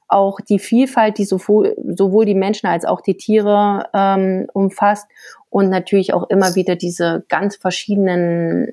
[0.08, 5.06] auch die Vielfalt, die sowohl, sowohl die Menschen als auch die Tiere ähm, umfasst
[5.50, 8.72] und natürlich auch immer wieder diese ganz verschiedenen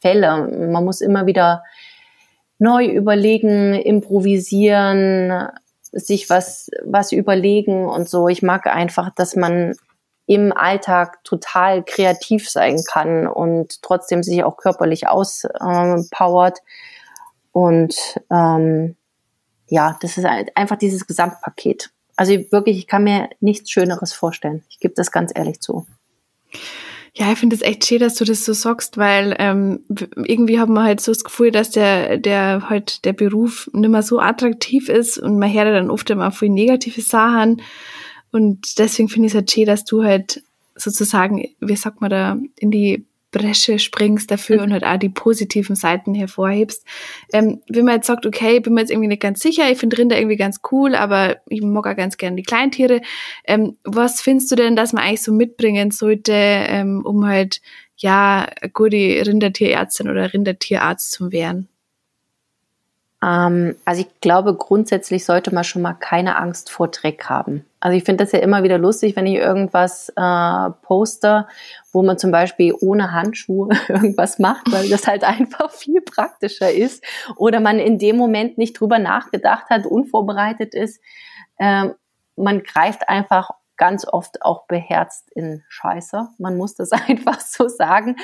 [0.00, 0.48] Fälle.
[0.70, 1.62] Man muss immer wieder
[2.58, 5.48] neu überlegen, improvisieren,
[5.92, 8.28] sich was, was überlegen und so.
[8.28, 9.74] Ich mag einfach, dass man
[10.26, 16.58] im Alltag total kreativ sein kann und trotzdem sich auch körperlich auspowert.
[17.52, 17.94] und
[18.30, 18.96] ähm,
[19.68, 21.90] ja, das ist einfach dieses Gesamtpaket.
[22.16, 24.64] Also wirklich, ich kann mir nichts Schöneres vorstellen.
[24.70, 25.86] Ich gebe das ganz ehrlich zu.
[27.14, 29.80] Ja, ich finde es echt schön, dass du das so sagst, weil ähm,
[30.16, 34.02] irgendwie haben wir halt so das Gefühl, dass der, der halt der Beruf nicht mehr
[34.02, 37.62] so attraktiv ist und man hört dann oft immer viel negative Sachen.
[38.32, 40.42] Und deswegen finde ich es halt schön, dass du halt
[40.74, 45.76] sozusagen, wie sagt man da, in die Bresche springst dafür und halt auch die positiven
[45.76, 46.86] Seiten hervorhebst.
[47.32, 49.98] Ähm, wenn man jetzt sagt, okay, bin mir jetzt irgendwie nicht ganz sicher, ich finde
[49.98, 53.00] Rinder irgendwie ganz cool, aber ich mag auch ganz gerne die Kleintiere.
[53.44, 57.60] Ähm, was findest du denn, dass man eigentlich so mitbringen sollte, ähm, um halt
[57.96, 61.68] ja eine gute Rindertierärztin oder Rindertierarzt zu werden?
[63.22, 67.64] Ähm, also ich glaube, grundsätzlich sollte man schon mal keine Angst vor Dreck haben.
[67.80, 71.46] Also ich finde das ja immer wieder lustig, wenn ich irgendwas äh, poste,
[71.92, 77.02] wo man zum Beispiel ohne Handschuhe irgendwas macht, weil das halt einfach viel praktischer ist
[77.36, 81.00] oder man in dem Moment nicht drüber nachgedacht hat, unvorbereitet ist.
[81.58, 81.94] Ähm,
[82.36, 86.28] man greift einfach ganz oft auch beherzt in Scheiße.
[86.38, 88.16] Man muss das einfach so sagen.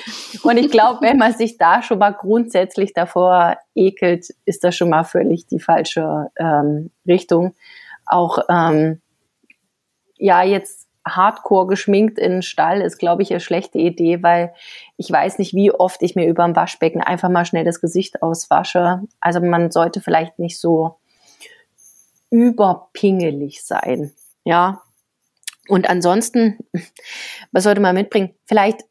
[0.42, 4.90] Und ich glaube, wenn man sich da schon mal grundsätzlich davor ekelt, ist das schon
[4.90, 7.54] mal völlig die falsche ähm, Richtung.
[8.06, 9.00] Auch ähm,
[10.16, 14.54] ja, jetzt hardcore geschminkt in den Stall ist, glaube ich, eine schlechte Idee, weil
[14.96, 18.22] ich weiß nicht, wie oft ich mir über dem Waschbecken einfach mal schnell das Gesicht
[18.22, 19.02] auswasche.
[19.20, 20.96] Also man sollte vielleicht nicht so
[22.30, 24.12] überpingelig sein.
[24.44, 24.82] Ja.
[25.72, 26.58] Und ansonsten,
[27.50, 28.34] was sollte man mitbringen?
[28.44, 28.82] Vielleicht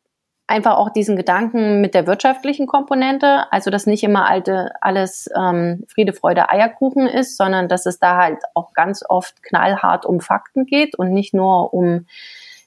[0.47, 5.83] einfach auch diesen Gedanken mit der wirtschaftlichen Komponente, also dass nicht immer alte, alles ähm,
[5.87, 10.65] Friede, Freude, Eierkuchen ist, sondern dass es da halt auch ganz oft knallhart um Fakten
[10.65, 12.07] geht und nicht nur um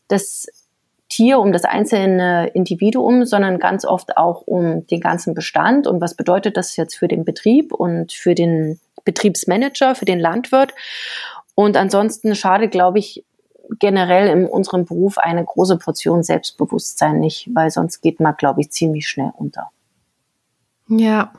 [0.06, 0.46] das
[1.08, 6.14] Tier, um das einzelne Individuum, sondern ganz oft auch um den ganzen Bestand und was
[6.14, 10.72] bedeutet das jetzt für den Betrieb und für den Betriebsmanager, für den Landwirt.
[11.56, 13.24] Und ansonsten schade, glaube ich,
[13.78, 18.70] generell in unserem Beruf eine große Portion Selbstbewusstsein nicht, weil sonst geht man, glaube ich,
[18.70, 19.70] ziemlich schnell unter.
[20.86, 21.32] Ja,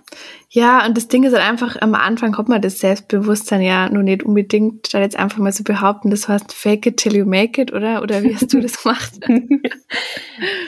[0.50, 4.02] ja, und das Ding ist halt einfach, am Anfang kommt man das Selbstbewusstsein ja nur
[4.02, 7.62] nicht unbedingt, statt jetzt einfach mal so behaupten, das heißt fake it till you make
[7.62, 8.02] it, oder?
[8.02, 9.20] Oder wie hast du das gemacht?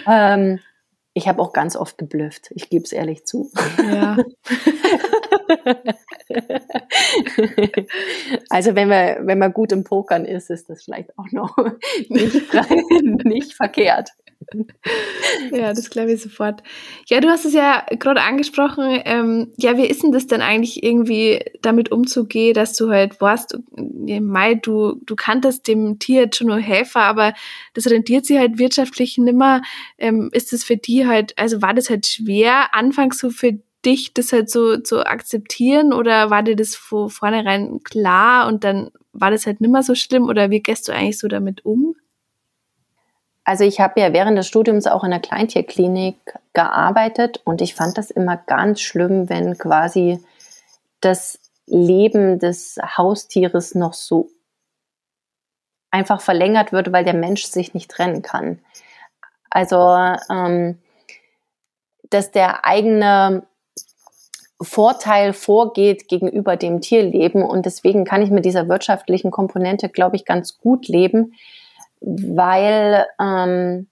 [0.08, 0.60] ähm,
[1.18, 3.50] ich habe auch ganz oft geblufft, ich gebe es ehrlich zu.
[3.80, 4.18] Ja.
[8.50, 11.58] also wenn man, wenn man gut im Pokern ist, ist das vielleicht auch noch
[12.10, 12.54] nicht,
[13.26, 14.12] nicht verkehrt.
[15.52, 16.64] Ja, das glaube ich sofort.
[17.08, 19.02] Ja, du hast es ja gerade angesprochen.
[19.06, 23.58] Ähm, ja, wie ist denn das denn eigentlich irgendwie damit umzugehen, dass du halt warst,
[23.76, 27.34] Mai, du, du kanntest dem Tier jetzt schon nur Helfer, aber
[27.74, 29.62] das rentiert sich halt wirtschaftlich nimmer.
[29.98, 33.54] Ähm, ist das für die halt, also war das halt schwer, anfangs so für
[33.86, 38.90] dich, das halt so zu akzeptieren oder war dir das von vornherein klar und dann
[39.14, 41.96] war das halt nimmer so schlimm oder wie gehst du eigentlich so damit um?
[43.48, 46.18] Also ich habe ja während des Studiums auch in der Kleintierklinik
[46.52, 50.22] gearbeitet und ich fand das immer ganz schlimm, wenn quasi
[51.00, 54.28] das Leben des Haustieres noch so
[55.92, 58.60] einfach verlängert wird, weil der Mensch sich nicht trennen kann.
[59.50, 59.78] Also
[60.30, 60.80] ähm,
[62.10, 63.44] dass der eigene
[64.60, 70.26] Vorteil vorgeht gegenüber dem Tierleben und deswegen kann ich mit dieser wirtschaftlichen Komponente, glaube ich,
[70.26, 71.34] ganz gut leben
[72.02, 73.88] weil ähm,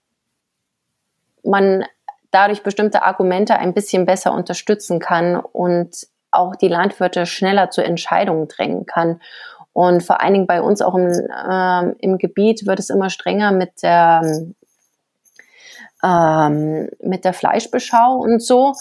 [1.42, 1.84] man
[2.30, 8.48] dadurch bestimmte Argumente ein bisschen besser unterstützen kann und auch die Landwirte schneller zu Entscheidungen
[8.48, 9.20] drängen kann.
[9.72, 13.52] Und vor allen Dingen bei uns auch im, äh, im Gebiet wird es immer strenger
[13.52, 14.22] mit der,
[16.02, 18.74] ähm, mit der Fleischbeschau und so.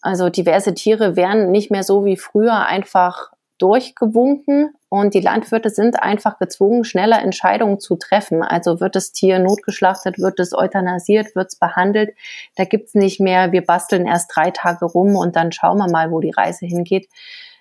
[0.00, 6.02] Also diverse Tiere werden nicht mehr so wie früher einfach durchgewunken und die Landwirte sind
[6.02, 8.42] einfach gezwungen, schneller Entscheidungen zu treffen.
[8.42, 12.14] Also wird das Tier notgeschlachtet, wird es euthanasiert, wird es behandelt.
[12.56, 16.10] Da gibt's nicht mehr, wir basteln erst drei Tage rum und dann schauen wir mal,
[16.10, 17.08] wo die Reise hingeht,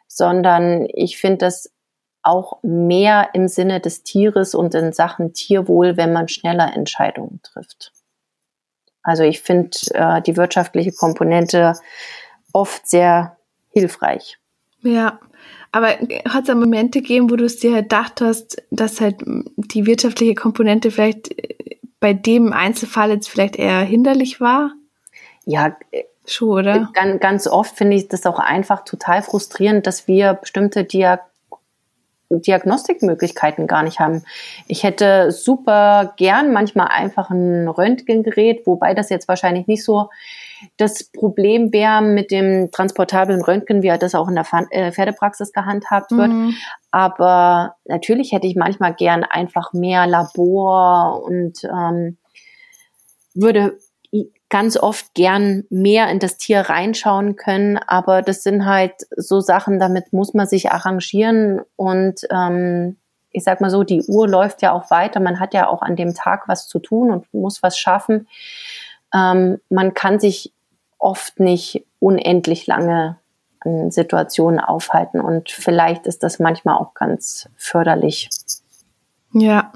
[0.07, 1.71] sondern ich finde das
[2.23, 7.93] auch mehr im Sinne des Tieres und in Sachen Tierwohl, wenn man schneller Entscheidungen trifft.
[9.03, 11.73] Also ich finde äh, die wirtschaftliche Komponente
[12.53, 13.37] oft sehr
[13.69, 14.40] hilfreich.
[14.83, 15.19] Ja,
[15.71, 15.89] aber
[16.27, 20.35] hat es Momente gegeben, wo du es dir halt gedacht hast, dass halt die wirtschaftliche
[20.35, 24.73] Komponente vielleicht äh, bei dem Einzelfall jetzt vielleicht eher hinderlich war?
[25.45, 25.77] Ja,
[26.25, 26.89] schon, oder?
[26.93, 31.21] Ganz, ganz oft finde ich das auch einfach total frustrierend, dass wir bestimmte Diag
[32.39, 34.23] Diagnostikmöglichkeiten gar nicht haben.
[34.67, 40.09] Ich hätte super gern manchmal einfach ein Röntgengerät, wobei das jetzt wahrscheinlich nicht so
[40.77, 46.11] das Problem wäre mit dem transportablen Röntgen, wie das auch in der äh, Pferdepraxis gehandhabt
[46.11, 46.29] wird.
[46.29, 46.53] Mhm.
[46.91, 52.17] Aber natürlich hätte ich manchmal gern einfach mehr Labor und ähm,
[53.33, 53.79] würde
[54.51, 57.77] ganz oft gern mehr in das Tier reinschauen können.
[57.77, 62.97] Aber das sind halt so Sachen, damit muss man sich arrangieren und ähm,
[63.33, 65.21] ich sag mal so, die Uhr läuft ja auch weiter.
[65.21, 68.27] Man hat ja auch an dem Tag was zu tun und muss was schaffen.
[69.13, 70.53] Ähm, man kann sich
[70.99, 73.17] oft nicht unendlich lange
[73.61, 78.29] an Situationen aufhalten und vielleicht ist das manchmal auch ganz förderlich.
[79.31, 79.71] Ja.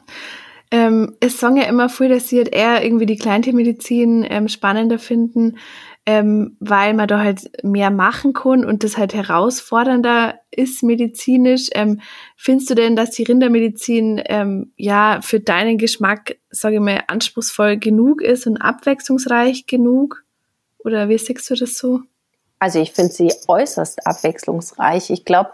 [0.75, 4.99] Ähm, es sagen ja immer früher, dass sie halt eher irgendwie die Kleintiermedizin ähm, spannender
[4.99, 5.57] finden,
[6.05, 11.69] ähm, weil man da halt mehr machen kann und das halt herausfordernder ist medizinisch.
[11.71, 12.01] Ähm,
[12.35, 17.77] findest du denn, dass die Rindermedizin ähm, ja für deinen Geschmack, sage ich mal, anspruchsvoll
[17.77, 20.25] genug ist und abwechslungsreich genug?
[20.79, 22.01] Oder wie siehst du das so?
[22.59, 25.09] Also ich finde sie äußerst abwechslungsreich.
[25.09, 25.51] Ich glaube,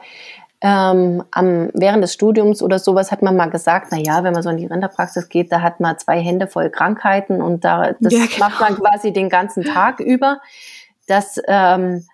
[0.62, 4.44] ähm, am, während des Studiums oder sowas hat man mal gesagt, na ja, wenn man
[4.44, 8.14] so in die Rinderpraxis geht, da hat man zwei Hände voll Krankheiten und da, das
[8.14, 8.48] ja, genau.
[8.48, 10.40] macht man quasi den ganzen Tag über.
[11.08, 12.06] Das ähm,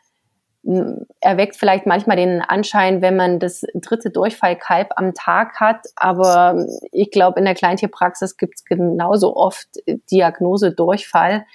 [1.20, 7.12] erweckt vielleicht manchmal den Anschein, wenn man das dritte Durchfallkalb am Tag hat, aber ich
[7.12, 9.68] glaube, in der Kleintierpraxis gibt es genauso oft
[10.10, 11.46] Diagnose Durchfall.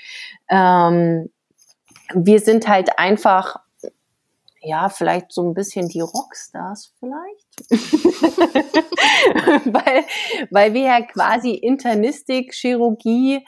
[0.51, 1.31] Ähm,
[2.15, 3.57] wir sind halt einfach
[4.63, 7.71] ja, vielleicht so ein bisschen die Rockstars vielleicht.
[9.73, 10.05] weil,
[10.51, 13.45] weil wir ja quasi Internistik, Chirurgie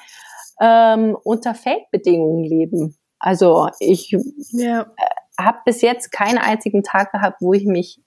[0.61, 2.97] ähm, unter Feldbedingungen leben.
[3.19, 4.17] Also ich
[4.53, 4.83] ja.
[4.83, 4.85] äh,
[5.43, 8.01] habe bis jetzt keinen einzigen Tag gehabt, wo ich mich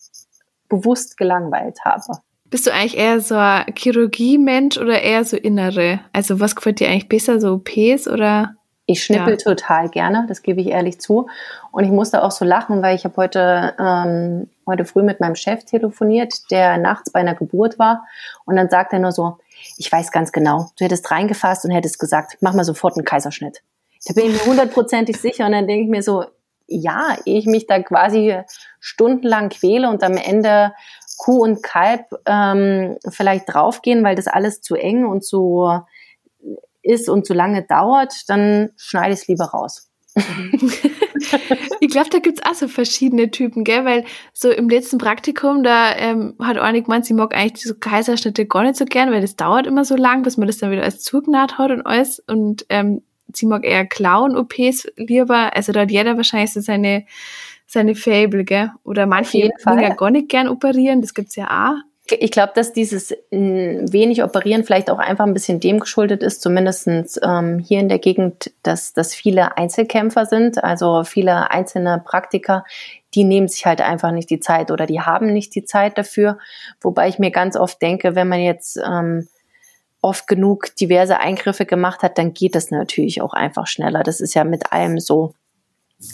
[0.69, 2.03] bewusst gelangweilt habe.
[2.49, 5.99] Bist du eigentlich eher so ein Chirurgie-Mensch oder eher so innere?
[6.13, 8.56] Also was gefällt dir eigentlich besser, so OPs oder
[8.89, 9.35] ich schnippel ja.
[9.35, 11.27] total gerne, das gebe ich ehrlich zu.
[11.71, 15.35] Und ich musste auch so lachen, weil ich habe heute, ähm, heute früh mit meinem
[15.35, 18.05] Chef telefoniert, der nachts bei einer Geburt war.
[18.45, 19.37] Und dann sagt er nur so,
[19.77, 23.61] ich weiß ganz genau, du hättest reingefasst und hättest gesagt, mach mal sofort einen Kaiserschnitt.
[24.07, 25.45] Da bin ich mir hundertprozentig sicher.
[25.45, 26.23] Und dann denke ich mir so,
[26.65, 28.39] ja, ehe ich mich da quasi
[28.79, 30.73] stundenlang quäle und am Ende
[31.17, 35.81] Kuh und Kalb ähm, vielleicht draufgehen, weil das alles zu eng und zu
[36.87, 39.89] ist und zu lange dauert, dann schneide ich es lieber raus.
[41.79, 43.85] ich glaube, da gibt es auch so verschiedene Typen, gell?
[43.85, 48.45] Weil so im letzten Praktikum, da ähm, hat Ornik gemeint, sie mag eigentlich diese Kaiserschnitte
[48.45, 50.83] gar nicht so gern, weil das dauert immer so lang, bis man das dann wieder
[50.83, 52.19] alles zugenäht hat und alles.
[52.19, 55.55] Und ähm, sie mag eher Clown-OPs lieber.
[55.55, 57.05] Also da hat jeder wahrscheinlich so seine,
[57.67, 58.71] seine Fable, gell?
[58.83, 59.37] Oder manche
[59.81, 64.23] ja gar nicht gern operieren, das gibt's ja auch ich glaube, dass dieses hm, wenig
[64.23, 66.87] Operieren vielleicht auch einfach ein bisschen dem geschuldet ist, zumindest
[67.23, 72.63] ähm, hier in der Gegend, dass, dass viele Einzelkämpfer sind, also viele einzelne Praktiker,
[73.15, 76.37] die nehmen sich halt einfach nicht die Zeit oder die haben nicht die Zeit dafür.
[76.81, 79.27] Wobei ich mir ganz oft denke, wenn man jetzt ähm,
[80.01, 84.03] oft genug diverse Eingriffe gemacht hat, dann geht das natürlich auch einfach schneller.
[84.03, 85.33] Das ist ja mit allem so.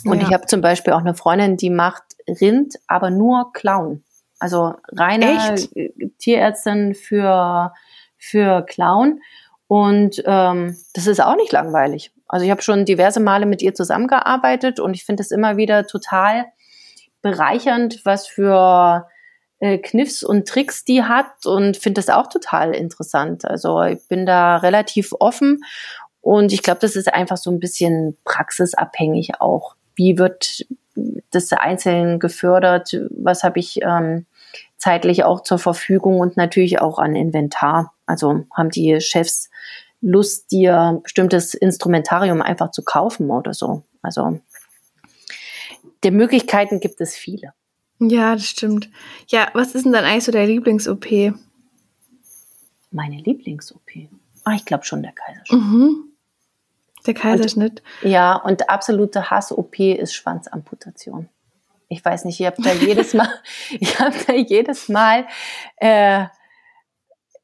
[0.04, 0.28] Und ja.
[0.28, 4.02] ich habe zum Beispiel auch eine Freundin, die macht Rind, aber nur Clown.
[4.44, 5.70] Also reine Echt?
[6.18, 7.72] Tierärztin für,
[8.18, 9.22] für Clown.
[9.68, 12.12] Und ähm, das ist auch nicht langweilig.
[12.28, 15.86] Also ich habe schon diverse Male mit ihr zusammengearbeitet und ich finde es immer wieder
[15.86, 16.44] total
[17.22, 19.08] bereichernd, was für
[19.60, 23.46] äh, Kniffs und Tricks die hat und finde das auch total interessant.
[23.46, 25.64] Also ich bin da relativ offen
[26.20, 29.74] und ich glaube, das ist einfach so ein bisschen praxisabhängig auch.
[29.94, 30.66] Wie wird
[31.30, 32.94] das einzeln gefördert?
[33.10, 34.26] Was habe ich ähm,
[34.84, 37.94] zeitlich auch zur Verfügung und natürlich auch an Inventar.
[38.04, 39.48] Also haben die Chefs
[40.02, 43.82] Lust, dir bestimmtes Instrumentarium einfach zu kaufen oder so.
[44.02, 44.40] Also
[46.02, 47.54] der Möglichkeiten gibt es viele.
[47.98, 48.90] Ja, das stimmt.
[49.28, 51.06] Ja, was ist denn dann eigentlich so der Lieblings-OP?
[52.90, 54.10] Meine Lieblings-OP?
[54.44, 55.62] Ah, ich glaube schon der Kaiserschnitt.
[55.62, 56.12] Mhm.
[57.06, 57.82] Der Kaiserschnitt.
[58.02, 61.30] Und, ja, und absolute Hass-OP ist Schwanzamputation
[61.94, 63.28] ich weiß nicht, ich habe da jedes Mal,
[63.80, 65.26] ich habe da jedes Mal
[65.76, 66.24] äh,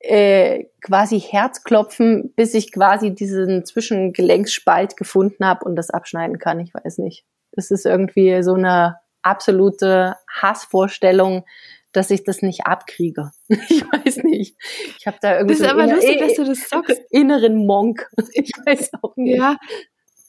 [0.00, 6.58] äh, quasi Herzklopfen, bis ich quasi diesen Zwischengelenksspalt gefunden habe und das abschneiden kann.
[6.60, 7.24] Ich weiß nicht.
[7.52, 11.44] Es ist irgendwie so eine absolute Hassvorstellung,
[11.92, 13.30] dass ich das nicht abkriege.
[13.68, 14.56] Ich weiß nicht.
[14.98, 17.00] Ich habe da irgendwie das ist so aber lustig, dass du das sagst.
[17.10, 18.08] inneren Monk.
[18.32, 19.36] Ich weiß auch nicht.
[19.36, 19.56] Ja,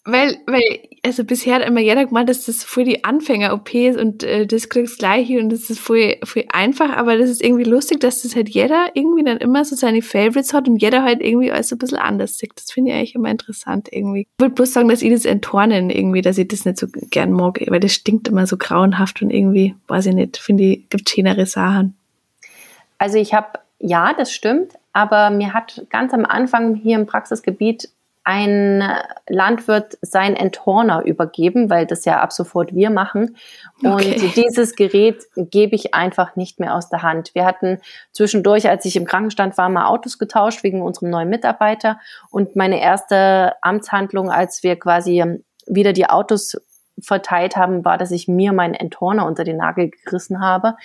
[0.03, 0.63] weil, weil,
[1.03, 4.97] also bisher hat immer jeder gemeint, dass das voll die Anfänger-OPs und äh, das kriegst
[4.97, 8.49] gleich und das ist voll, voll einfach, aber das ist irgendwie lustig, dass das halt
[8.49, 11.79] jeder irgendwie dann immer so seine Favorites hat und jeder halt irgendwie alles so ein
[11.79, 12.53] bisschen anders sieht.
[12.55, 14.21] Das finde ich eigentlich immer interessant irgendwie.
[14.21, 17.31] Ich würde bloß sagen, dass ich das Entornen irgendwie, dass ich das nicht so gern
[17.31, 21.11] mag, weil das stinkt immer so grauenhaft und irgendwie, weiß ich nicht, finde ich, gibt
[21.11, 21.95] schönere Sachen.
[22.97, 27.89] Also ich habe, ja, das stimmt, aber mir hat ganz am Anfang hier im Praxisgebiet
[28.23, 28.83] ein
[29.27, 33.35] Landwirt sein Enthorner übergeben, weil das ja ab sofort wir machen.
[33.81, 34.31] Und okay.
[34.35, 37.33] dieses Gerät gebe ich einfach nicht mehr aus der Hand.
[37.33, 37.79] Wir hatten
[38.11, 41.99] zwischendurch, als ich im Krankenstand war, mal Autos getauscht wegen unserem neuen Mitarbeiter.
[42.29, 45.23] Und meine erste Amtshandlung, als wir quasi
[45.65, 46.57] wieder die Autos
[47.01, 50.75] verteilt haben, war, dass ich mir meinen Enthorner unter den Nagel gerissen habe,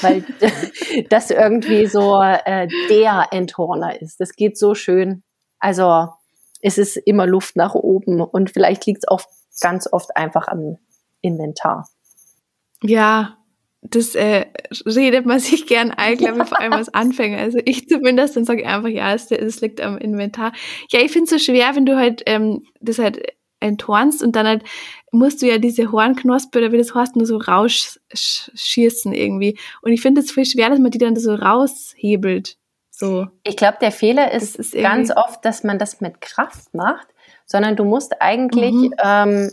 [0.00, 0.24] weil
[1.10, 4.20] das irgendwie so äh, der Enthorner ist.
[4.20, 5.22] Das geht so schön.
[5.60, 6.08] Also
[6.60, 9.22] es ist immer Luft nach oben und vielleicht liegt es auch
[9.60, 10.78] ganz oft einfach am
[11.20, 11.88] Inventar.
[12.82, 13.36] Ja,
[13.82, 14.46] das äh,
[14.84, 17.38] redet man sich gern ein, glaube ich, vor allem als Anfänger.
[17.38, 20.52] Also ich zumindest, dann sage ich einfach, ja, es, es liegt am Inventar.
[20.90, 23.22] Ja, ich finde es so schwer, wenn du halt ähm, das halt
[23.60, 24.64] enthornst und dann halt
[25.12, 29.58] musst du ja diese Hornknospe oder wie das heißt, nur so rausschießen irgendwie.
[29.82, 32.56] Und ich finde es viel schwer, dass man die dann so raushebelt.
[33.00, 33.28] So.
[33.44, 37.08] Ich glaube, der Fehler ist, ist ganz oft, dass man das mit Kraft macht,
[37.46, 38.94] sondern du musst eigentlich mhm.
[39.02, 39.50] ähm,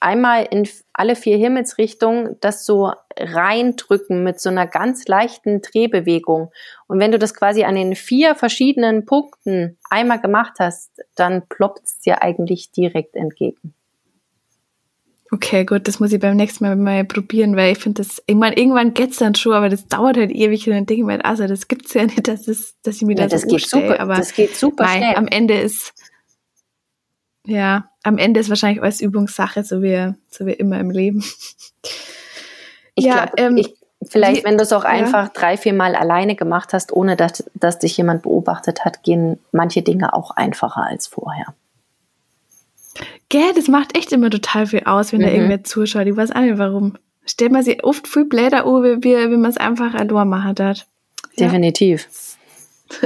[0.00, 6.50] einmal in alle vier Himmelsrichtungen das so reindrücken mit so einer ganz leichten Drehbewegung.
[6.88, 11.84] Und wenn du das quasi an den vier verschiedenen Punkten einmal gemacht hast, dann ploppt
[11.84, 13.74] es dir eigentlich direkt entgegen.
[15.32, 18.34] Okay, gut, das muss ich beim nächsten Mal mal probieren, weil ich finde das, ich
[18.34, 21.24] meine, irgendwann geht's dann schon, aber das dauert halt ewig und dann denke ich mir,
[21.24, 24.00] also das gibt's ja nicht, dass, es, dass ich mir ja, das, das geht super,
[24.00, 25.14] aber das geht super nein, schnell.
[25.14, 25.92] am Ende ist,
[27.46, 31.24] ja, am Ende ist wahrscheinlich alles Übungssache, so wie, so wie immer im Leben.
[32.96, 33.66] Ich ja, glaube, ähm,
[34.02, 34.90] vielleicht, wenn du es auch ja.
[34.90, 39.38] einfach drei, vier Mal alleine gemacht hast, ohne dass, dass dich jemand beobachtet hat, gehen
[39.52, 41.54] manche Dinge auch einfacher als vorher.
[43.28, 45.24] Gell, das macht echt immer total viel aus, wenn mhm.
[45.24, 46.06] da irgendwer zuschaut.
[46.06, 46.96] Ich weiß auch nicht warum.
[47.24, 50.86] Stellt man sich oft viel Blätter an, wie, wie man es einfach allein machen hat.
[51.38, 52.08] Definitiv.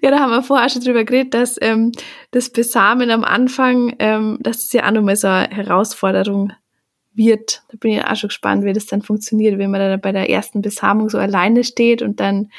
[0.00, 1.92] ja, da haben wir vorher schon drüber geredet, dass ähm,
[2.30, 6.52] das Besamen am Anfang, ähm, dass es ja auch nochmal so eine Herausforderung
[7.14, 7.62] wird.
[7.68, 10.30] Da bin ich auch schon gespannt, wie das dann funktioniert, wenn man dann bei der
[10.30, 12.50] ersten Besamung so alleine steht und dann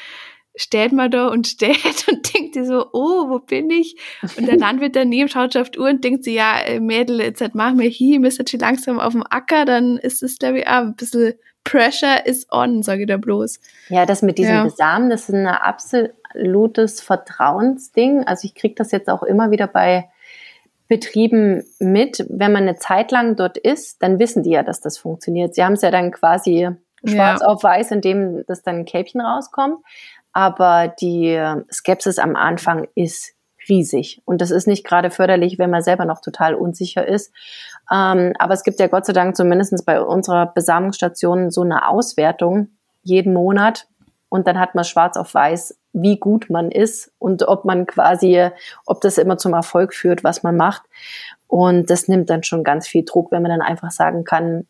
[0.58, 3.96] steht man da und steht und denkt sich so, oh, wo bin ich?
[4.36, 7.40] Und der Landwirt daneben schaut auf die Uhr und denkt sich, ja, äh, Mädel, jetzt
[7.40, 10.60] halt machen wir hier, müsst jetzt schon langsam auf dem Acker, dann ist es, glaube
[10.60, 11.34] ich, auch ein bisschen
[11.64, 13.60] Pressure is on, sage ich da bloß.
[13.88, 14.64] Ja, das mit diesem ja.
[14.64, 18.24] Besamen, das ist ein absolutes Vertrauensding.
[18.24, 20.08] Also ich kriege das jetzt auch immer wieder bei
[20.88, 22.24] Betrieben mit.
[22.30, 25.54] Wenn man eine Zeit lang dort ist, dann wissen die ja, dass das funktioniert.
[25.54, 26.70] Sie haben es ja dann quasi
[27.04, 27.46] schwarz ja.
[27.46, 29.78] auf weiß, indem das dann ein Kälbchen rauskommt.
[30.38, 31.36] Aber die
[31.68, 33.32] Skepsis am Anfang ist
[33.68, 34.22] riesig.
[34.24, 37.32] Und das ist nicht gerade förderlich, wenn man selber noch total unsicher ist.
[37.92, 42.68] Ähm, aber es gibt ja Gott sei Dank zumindest bei unserer Besamungsstation so eine Auswertung
[43.02, 43.88] jeden Monat.
[44.28, 48.48] Und dann hat man schwarz auf weiß, wie gut man ist und ob man quasi,
[48.86, 50.82] ob das immer zum Erfolg führt, was man macht.
[51.48, 54.68] Und das nimmt dann schon ganz viel Druck, wenn man dann einfach sagen kann,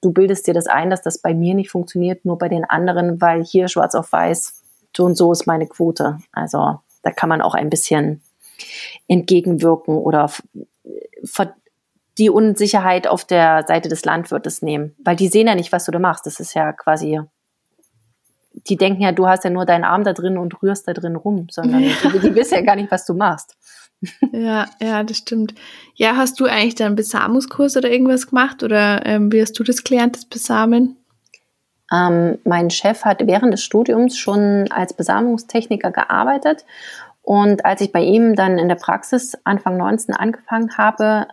[0.00, 3.20] du bildest dir das ein, dass das bei mir nicht funktioniert, nur bei den anderen,
[3.20, 4.63] weil hier schwarz auf weiß,
[4.96, 6.18] so und so ist meine Quote.
[6.32, 8.22] Also da kann man auch ein bisschen
[9.08, 10.30] entgegenwirken oder
[12.18, 15.92] die Unsicherheit auf der Seite des Landwirtes nehmen, weil die sehen ja nicht, was du
[15.92, 16.26] da machst.
[16.26, 17.20] Das ist ja quasi,
[18.68, 21.16] die denken ja, du hast ja nur deinen Arm da drin und rührst da drin
[21.16, 21.92] rum, sondern ja.
[22.12, 23.56] die, die wissen ja gar nicht, was du machst.
[24.32, 25.54] Ja, ja, das stimmt.
[25.94, 29.82] Ja, hast du eigentlich dann Besamungskurs oder irgendwas gemacht oder ähm, wie hast du das
[29.82, 30.96] gelernt, das Besamen?
[31.94, 36.64] Ähm, mein Chef hat während des Studiums schon als Besamungstechniker gearbeitet
[37.24, 41.26] und als ich bei ihm dann in der Praxis Anfang 19 angefangen habe,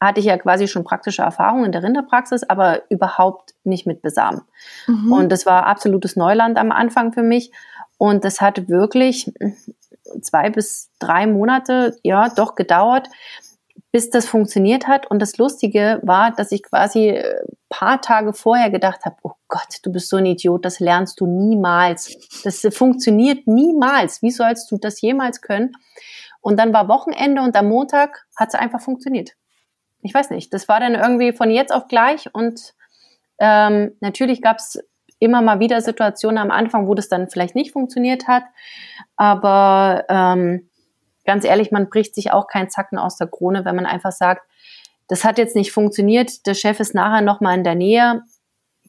[0.00, 4.42] hatte ich ja quasi schon praktische Erfahrung in der Rinderpraxis, aber überhaupt nicht mit Besamen.
[4.86, 5.12] Mhm.
[5.12, 7.50] Und das war absolutes Neuland am Anfang für mich.
[7.98, 9.32] Und das hat wirklich
[10.20, 13.08] zwei bis drei Monate, ja, doch gedauert,
[13.94, 15.08] bis das funktioniert hat.
[15.08, 19.78] Und das Lustige war, dass ich quasi äh, paar Tage vorher gedacht habe, oh Gott,
[19.84, 22.12] du bist so ein Idiot, das lernst du niemals.
[22.42, 24.20] Das funktioniert niemals.
[24.20, 25.76] Wie sollst du das jemals können?
[26.40, 29.34] Und dann war Wochenende und am Montag hat es einfach funktioniert.
[30.02, 32.74] Ich weiß nicht, das war dann irgendwie von jetzt auf gleich und
[33.38, 34.82] ähm, natürlich gab es
[35.20, 38.42] immer mal wieder Situationen am Anfang, wo das dann vielleicht nicht funktioniert hat.
[39.14, 40.68] Aber ähm,
[41.24, 44.42] ganz ehrlich, man bricht sich auch keinen Zacken aus der Krone, wenn man einfach sagt,
[45.08, 48.22] das hat jetzt nicht funktioniert, der Chef ist nachher nochmal in der Nähe,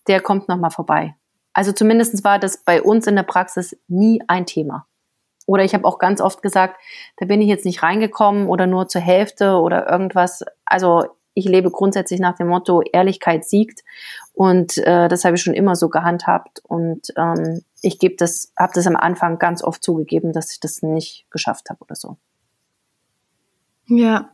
[0.07, 1.15] der kommt nochmal vorbei.
[1.53, 4.87] Also zumindest war das bei uns in der Praxis nie ein Thema.
[5.47, 6.77] Oder ich habe auch ganz oft gesagt,
[7.17, 10.43] da bin ich jetzt nicht reingekommen oder nur zur Hälfte oder irgendwas.
[10.65, 13.83] Also ich lebe grundsätzlich nach dem Motto, Ehrlichkeit siegt.
[14.35, 16.59] Und äh, das habe ich schon immer so gehandhabt.
[16.63, 20.81] Und ähm, ich gebe das, habe das am Anfang ganz oft zugegeben, dass ich das
[20.81, 22.17] nicht geschafft habe oder so.
[23.87, 24.29] Ja,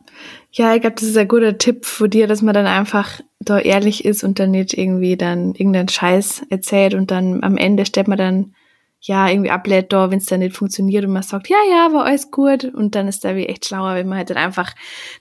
[0.52, 3.60] ja, ich glaube, das ist ein guter Tipp von dir, dass man dann einfach da
[3.60, 8.08] ehrlich ist und dann nicht irgendwie dann irgendeinen Scheiß erzählt und dann am Ende stellt
[8.08, 8.56] man dann
[9.02, 12.06] ja irgendwie ablädt da, wenn es dann nicht funktioniert und man sagt, ja, ja, war
[12.06, 14.74] alles gut und dann ist da wie echt schlauer, wenn man halt dann einfach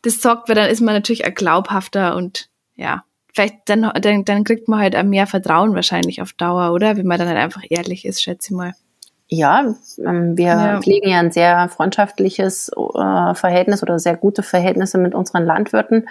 [0.02, 3.04] das sagt, weil dann ist man natürlich auch glaubhafter und ja,
[3.34, 6.96] vielleicht dann, dann, dann kriegt man halt mehr Vertrauen wahrscheinlich auf Dauer, oder?
[6.96, 8.72] Wenn man dann halt einfach ehrlich ist, schätze ich mal.
[9.28, 9.74] Ja,
[10.04, 10.80] ähm, wir ja.
[10.80, 16.08] pflegen ja ein sehr freundschaftliches äh, Verhältnis oder sehr gute Verhältnisse mit unseren Landwirten.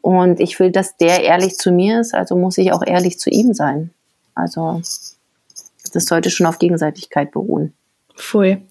[0.00, 3.30] Und ich will, dass der ehrlich zu mir ist, also muss ich auch ehrlich zu
[3.30, 3.90] ihm sein.
[4.34, 4.82] Also
[5.92, 7.72] das sollte schon auf Gegenseitigkeit beruhen.
[8.14, 8.62] Voll.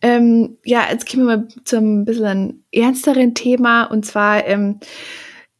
[0.00, 4.78] Ähm, ja, jetzt kommen wir mal zum ein bisschen ernsteren Thema und zwar ähm,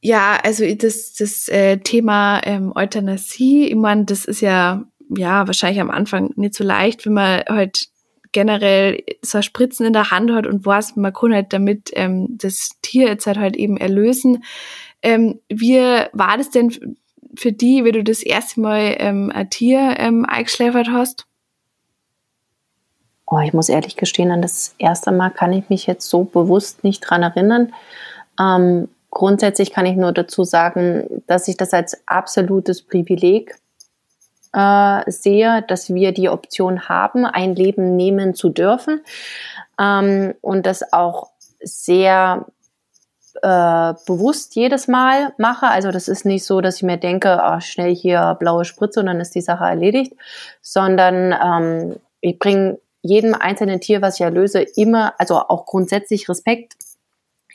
[0.00, 4.84] ja, also das, das äh, Thema ähm, Euthanasie, ich meine, das ist ja
[5.16, 7.88] ja wahrscheinlich am Anfang nicht so leicht, wenn man halt
[8.32, 12.70] generell so Spritzen in der Hand hat und weiß, man kann halt damit ähm, das
[12.82, 14.44] Tier jetzt halt, halt eben erlösen.
[15.02, 16.98] Ähm, wie war das denn
[17.36, 21.26] für die, wie du das erste Mal ähm, ein Tier ähm, eingeschläfert hast?
[23.26, 26.84] Oh, ich muss ehrlich gestehen, an das erste Mal kann ich mich jetzt so bewusst
[26.84, 27.72] nicht dran erinnern.
[28.40, 28.88] Ähm,
[29.18, 33.56] grundsätzlich kann ich nur dazu sagen, dass ich das als absolutes Privileg
[34.52, 39.00] äh, sehe, dass wir die Option haben, ein Leben nehmen zu dürfen
[39.76, 42.46] ähm, und das auch sehr
[43.42, 45.66] äh, bewusst jedes Mal mache.
[45.66, 49.06] Also das ist nicht so, dass ich mir denke, ach, schnell hier blaue Spritze und
[49.06, 50.12] dann ist die Sache erledigt,
[50.62, 56.76] sondern ähm, ich bringe jedem einzelnen Tier, was ich erlöse, immer, also auch grundsätzlich Respekt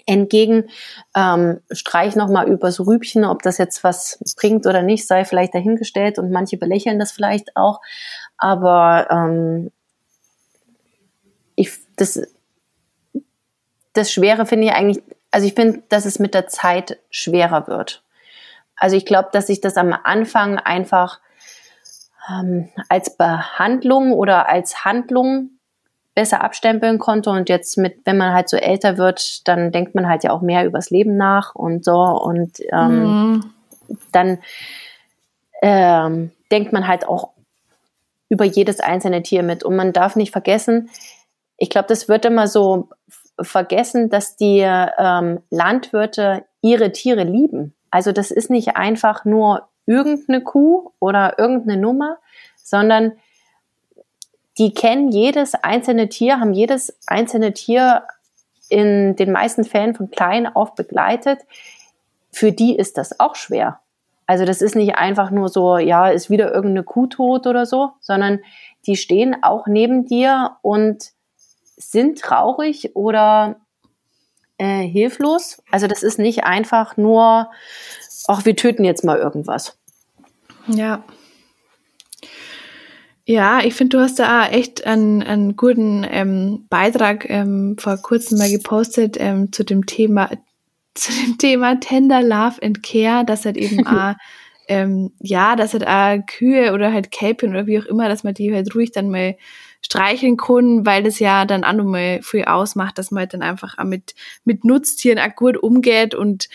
[0.05, 0.69] entgegen.
[1.15, 6.19] Ähm, streich nochmal übers Rübchen, ob das jetzt was bringt oder nicht, sei vielleicht dahingestellt
[6.19, 7.79] und manche belächeln das vielleicht auch.
[8.37, 9.71] Aber ähm,
[11.55, 12.21] ich, das,
[13.93, 18.03] das Schwere finde ich eigentlich, also ich finde, dass es mit der Zeit schwerer wird.
[18.75, 21.19] Also ich glaube, dass ich das am Anfang einfach
[22.29, 25.51] ähm, als Behandlung oder als Handlung
[26.15, 27.29] besser abstempeln konnte.
[27.29, 30.41] Und jetzt mit, wenn man halt so älter wird, dann denkt man halt ja auch
[30.41, 31.99] mehr übers Leben nach und so.
[31.99, 33.53] Und ähm, mhm.
[34.11, 34.39] dann
[35.61, 37.29] ähm, denkt man halt auch
[38.29, 39.63] über jedes einzelne Tier mit.
[39.63, 40.89] Und man darf nicht vergessen,
[41.57, 42.89] ich glaube, das wird immer so
[43.39, 47.73] vergessen, dass die ähm, Landwirte ihre Tiere lieben.
[47.89, 52.17] Also das ist nicht einfach nur irgendeine Kuh oder irgendeine Nummer,
[52.55, 53.13] sondern
[54.57, 58.03] die kennen jedes einzelne Tier, haben jedes einzelne Tier
[58.69, 61.39] in den meisten Fällen von klein auf begleitet.
[62.31, 63.79] Für die ist das auch schwer.
[64.25, 67.91] Also das ist nicht einfach nur so, ja, ist wieder irgendeine Kuh tot oder so,
[67.99, 68.39] sondern
[68.85, 71.11] die stehen auch neben dir und
[71.75, 73.57] sind traurig oder
[74.57, 75.61] äh, hilflos.
[75.71, 77.51] Also das ist nicht einfach nur,
[78.27, 79.77] ach, wir töten jetzt mal irgendwas.
[80.67, 81.03] Ja.
[83.25, 88.37] Ja, ich finde, du hast da echt einen, einen guten ähm, Beitrag ähm, vor kurzem
[88.37, 90.29] mal gepostet ähm, zu dem Thema
[90.93, 94.13] zu dem Thema Tender Love and Care, dass halt eben auch,
[94.67, 98.33] ähm, ja, dass halt auch Kühe oder halt Kälbchen oder wie auch immer, dass man
[98.33, 99.37] die halt ruhig dann mal
[99.81, 103.77] streicheln kann, weil das ja dann auch nochmal viel ausmacht, dass man halt dann einfach
[103.77, 104.15] auch mit,
[104.45, 106.47] mit Nutztieren auch gut umgeht und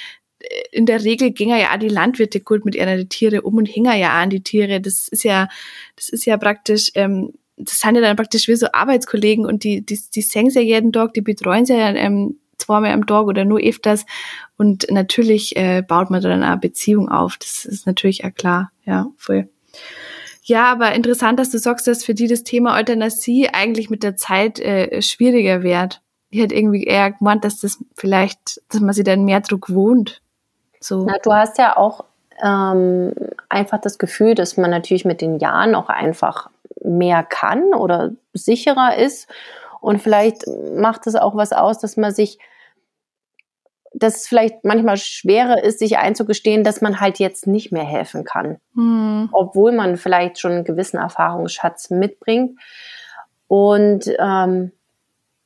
[0.70, 4.11] in der Regel gingen ja die Landwirte gut mit ihren Tiere um und hingen ja
[4.11, 4.80] auch an die Tiere.
[4.80, 5.49] Das ist ja,
[5.97, 9.84] das ist ja praktisch, ähm, das sind ja dann praktisch wie so Arbeitskollegen und die,
[9.84, 13.45] die, die singen ja jeden Tag, die betreuen sie ja ähm, zweimal am Tag oder
[13.45, 14.05] nur öfters.
[14.57, 17.36] Und natürlich äh, baut man dann eine Beziehung auf.
[17.39, 19.49] Das ist natürlich auch klar, ja, voll.
[20.43, 24.16] Ja, aber interessant, dass du sagst, dass für die das Thema Euthanasie eigentlich mit der
[24.16, 26.01] Zeit äh, schwieriger wird.
[26.30, 30.22] Ich hätte irgendwie eher gemeint, dass das vielleicht, dass man sich dann mehr Druck wohnt.
[30.81, 31.05] So.
[31.05, 32.05] Na, du hast ja auch
[32.43, 33.12] ähm,
[33.49, 36.51] einfach das Gefühl, dass man natürlich mit den Jahren auch einfach
[36.83, 39.29] mehr kann oder sicherer ist.
[39.81, 42.39] Und vielleicht macht es auch was aus, dass man sich,
[43.93, 48.24] dass es vielleicht manchmal schwerer ist, sich einzugestehen, dass man halt jetzt nicht mehr helfen
[48.24, 48.59] kann.
[48.74, 49.29] Mhm.
[49.33, 52.59] Obwohl man vielleicht schon einen gewissen Erfahrungsschatz mitbringt.
[53.47, 54.72] Und ähm,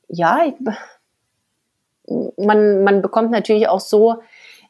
[0.07, 0.55] ja, ich,
[2.37, 4.21] man, man bekommt natürlich auch so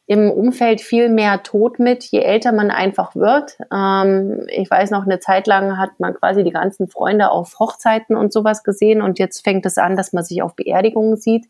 [0.05, 3.57] im Umfeld viel mehr Tod mit, je älter man einfach wird.
[3.73, 8.17] Ähm, ich weiß noch, eine Zeit lang hat man quasi die ganzen Freunde auf Hochzeiten
[8.17, 11.45] und sowas gesehen und jetzt fängt es an, dass man sich auf Beerdigungen sieht.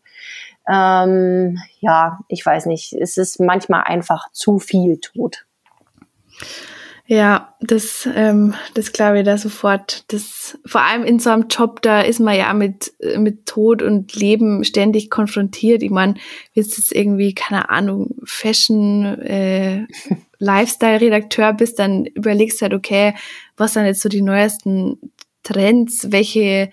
[0.68, 5.46] Ähm, ja, ich weiß nicht, es ist manchmal einfach zu viel Tod.
[7.06, 10.10] Ja, das, ähm, das glaube ich da sofort.
[10.10, 14.14] Das, vor allem in so einem Job, da ist man ja mit, mit Tod und
[14.14, 15.82] Leben ständig konfrontiert.
[15.82, 16.14] Ich meine,
[16.54, 19.86] jetzt ist irgendwie, keine Ahnung, Fashion, äh,
[20.38, 23.14] Lifestyle-Redakteur bist, dann überlegst du halt, okay,
[23.56, 24.98] was sind jetzt so die neuesten
[25.42, 26.70] Trends, welche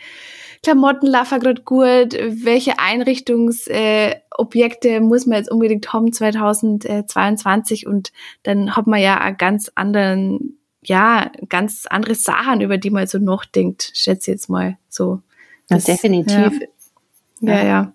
[0.63, 8.11] Klamotten laufen gerade gut, welche Einrichtungsobjekte äh, muss man jetzt unbedingt haben 2022 und
[8.43, 13.17] dann hat man ja einen ganz anderen, ja, ganz andere Sachen, über die man so
[13.17, 15.21] nachdenkt, schätze ich jetzt mal so.
[15.67, 16.59] Das, ja, definitiv.
[17.39, 17.53] Ja.
[17.53, 17.93] ja, ja.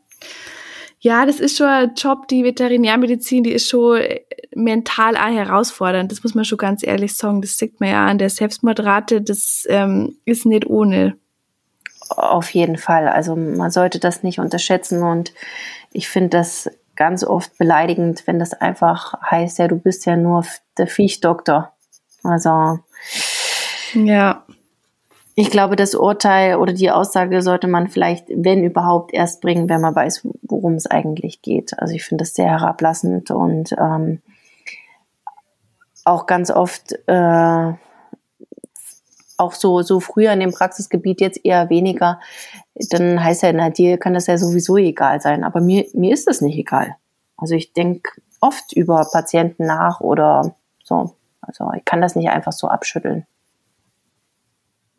[0.98, 4.00] Ja, das ist schon ein Job, die Veterinärmedizin, die ist schon
[4.56, 6.10] mental auch herausfordernd.
[6.10, 7.42] Das muss man schon ganz ehrlich sagen.
[7.42, 9.22] Das sieht man ja an der Selbstmordrate.
[9.22, 11.16] Das ähm, ist nicht ohne.
[12.10, 13.08] Auf jeden Fall.
[13.08, 15.32] Also man sollte das nicht unterschätzen und
[15.92, 20.44] ich finde das ganz oft beleidigend, wenn das einfach heißt, ja, du bist ja nur
[20.78, 21.72] der Viechdoktor.
[22.22, 22.78] Also
[23.94, 24.42] ja.
[25.38, 29.82] Ich glaube, das Urteil oder die Aussage sollte man vielleicht, wenn überhaupt, erst bringen, wenn
[29.82, 31.78] man weiß, worum es eigentlich geht.
[31.78, 34.22] Also ich finde das sehr herablassend und ähm,
[36.04, 37.72] auch ganz oft äh,
[39.36, 42.20] auch so, so früher in dem Praxisgebiet jetzt eher weniger,
[42.90, 45.44] dann heißt ja, na, dir kann das ja sowieso egal sein.
[45.44, 46.96] Aber mir, mir ist das nicht egal.
[47.36, 48.10] Also ich denke
[48.40, 51.14] oft über Patienten nach oder so.
[51.40, 53.26] Also ich kann das nicht einfach so abschütteln.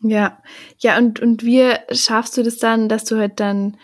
[0.01, 0.38] Ja,
[0.79, 3.77] ja, und, und wie schaffst du das dann, dass du halt dann,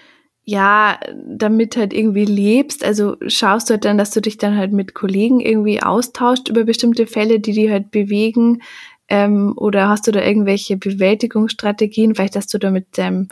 [0.44, 2.86] ja, damit halt irgendwie lebst?
[2.86, 6.66] Also schaust du halt dann, dass du dich dann halt mit Kollegen irgendwie austauscht über
[6.66, 8.62] bestimmte Fälle, die die halt bewegen?
[9.10, 12.16] Ähm, oder hast du da irgendwelche Bewältigungsstrategien?
[12.16, 13.30] Vielleicht, dass du da mit deinem,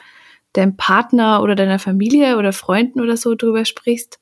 [0.54, 4.20] deinem Partner oder deiner Familie oder Freunden oder so drüber sprichst?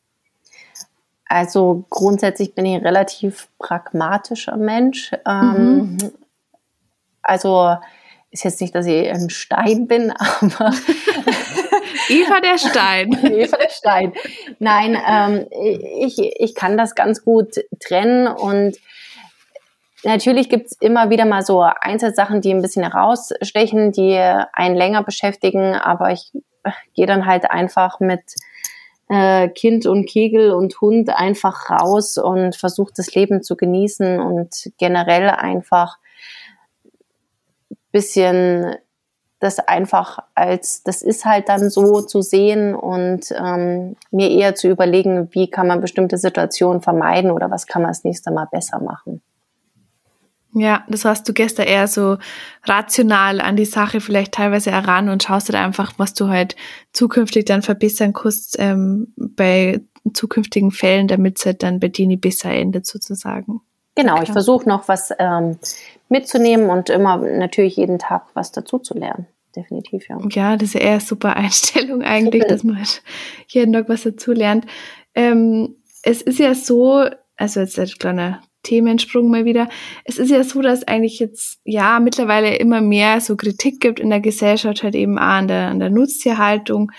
[1.25, 5.11] Also grundsätzlich bin ich ein relativ pragmatischer Mensch.
[5.27, 6.11] Ähm, mhm.
[7.21, 7.77] Also
[8.31, 10.71] ist jetzt nicht, dass ich ein Stein bin, aber
[12.09, 13.13] Eva der Stein.
[13.23, 14.13] Eva der Stein.
[14.59, 15.47] Nein, ähm,
[16.01, 18.77] ich, ich kann das ganz gut trennen und
[20.03, 25.75] natürlich gibt's immer wieder mal so Einzelsachen, die ein bisschen herausstechen, die einen länger beschäftigen,
[25.75, 26.31] aber ich
[26.93, 28.21] gehe dann halt einfach mit
[29.09, 34.71] äh, Kind und Kegel und Hund einfach raus und versuche das Leben zu genießen und
[34.77, 35.97] generell einfach
[37.91, 38.75] bisschen
[39.39, 44.67] das einfach als, das ist halt dann so zu sehen und ähm, mir eher zu
[44.67, 48.79] überlegen, wie kann man bestimmte Situationen vermeiden oder was kann man das nächste Mal besser
[48.79, 49.21] machen.
[50.53, 52.17] Ja, das hast du gestern eher so
[52.63, 56.55] rational an die Sache vielleicht teilweise heran und schaust dir einfach, was du halt
[56.91, 59.81] zukünftig dann verbessern kannst ähm, bei
[60.13, 63.61] zukünftigen Fällen, damit es halt dann bei dir nicht besser endet sozusagen.
[63.95, 64.23] Genau, Klar.
[64.23, 65.59] ich versuche noch was ähm,
[66.07, 69.27] mitzunehmen und immer natürlich jeden Tag was dazu zu lernen.
[69.55, 70.17] Definitiv, ja.
[70.29, 73.03] Ja, das ist ja eher eine super Einstellung eigentlich, dass man halt
[73.47, 74.65] jeden Tag was dazu lernt.
[75.13, 79.70] Ähm, es ist ja so, also jetzt ein kleiner Themensprung mal wieder.
[80.03, 84.10] Es ist ja so, dass eigentlich jetzt ja mittlerweile immer mehr so Kritik gibt in
[84.10, 86.91] der Gesellschaft halt eben auch an der, an der Nutztierhaltung.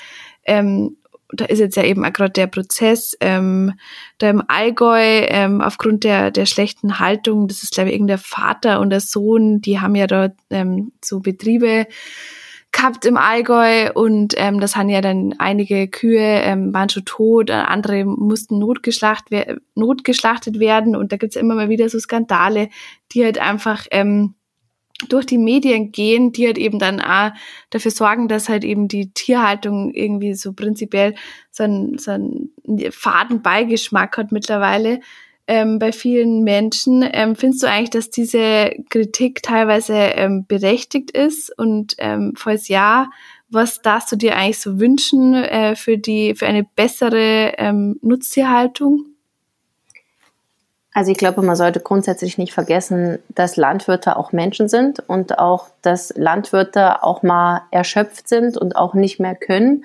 [0.44, 0.96] Ähm,
[1.32, 3.74] da ist jetzt ja eben auch gerade der Prozess ähm,
[4.18, 8.80] da im Allgäu ähm, aufgrund der, der schlechten Haltung, das ist glaube ich irgendein Vater
[8.80, 11.86] und der Sohn, die haben ja dort ähm, so Betriebe
[12.72, 17.50] gehabt im Allgäu und ähm, das haben ja dann einige Kühe ähm, waren schon tot,
[17.50, 19.24] andere mussten notgeschlacht
[19.74, 22.68] notgeschlachtet werden und da gibt's immer mal wieder so Skandale,
[23.12, 24.34] die halt einfach ähm,
[25.08, 27.32] durch die Medien gehen, die halt eben dann auch
[27.70, 31.14] dafür sorgen, dass halt eben die Tierhaltung irgendwie so prinzipiell
[31.50, 32.50] so einen, so einen
[32.90, 35.00] faden Beigeschmack hat mittlerweile
[35.50, 37.04] ähm, bei vielen Menschen.
[37.12, 41.50] Ähm, findest du eigentlich, dass diese Kritik teilweise ähm, berechtigt ist?
[41.58, 43.10] Und ähm, falls ja,
[43.48, 49.06] was darfst du dir eigentlich so wünschen äh, für die für eine bessere ähm, Nutztierhaltung?
[50.92, 55.68] Also ich glaube, man sollte grundsätzlich nicht vergessen, dass Landwirte auch Menschen sind und auch,
[55.82, 59.84] dass Landwirte auch mal erschöpft sind und auch nicht mehr können.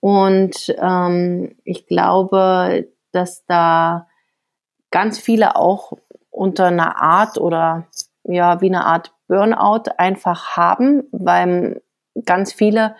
[0.00, 4.08] Und ähm, ich glaube, dass da
[4.90, 5.92] ganz viele auch
[6.30, 7.86] unter einer Art oder
[8.24, 11.82] ja, wie eine Art Burnout einfach haben, weil
[12.24, 12.96] ganz viele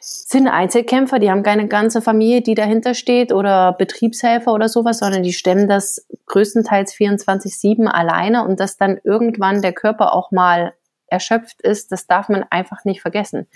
[0.00, 5.22] sind Einzelkämpfer, die haben keine ganze Familie, die dahinter steht oder Betriebshelfer oder sowas, sondern
[5.22, 10.74] die stemmen das größtenteils 24-7 alleine und dass dann irgendwann der Körper auch mal
[11.06, 13.46] erschöpft ist, das darf man einfach nicht vergessen.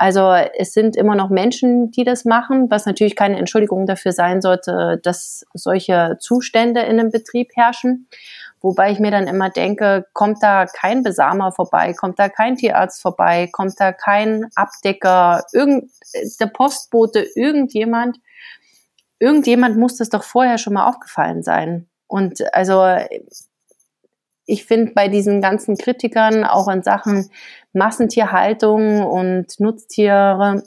[0.00, 4.40] Also es sind immer noch Menschen, die das machen, was natürlich keine Entschuldigung dafür sein
[4.40, 8.08] sollte, dass solche Zustände in einem Betrieb herrschen.
[8.60, 13.02] Wobei ich mir dann immer denke, kommt da kein Besamer vorbei, kommt da kein Tierarzt
[13.02, 15.90] vorbei, kommt da kein Abdecker, irgend,
[16.38, 18.18] der Postbote, irgendjemand,
[19.18, 21.88] irgendjemand muss das doch vorher schon mal aufgefallen sein.
[22.06, 22.84] Und also
[24.48, 27.30] ich finde bei diesen ganzen Kritikern auch in Sachen
[27.74, 30.62] Massentierhaltung und Nutztiere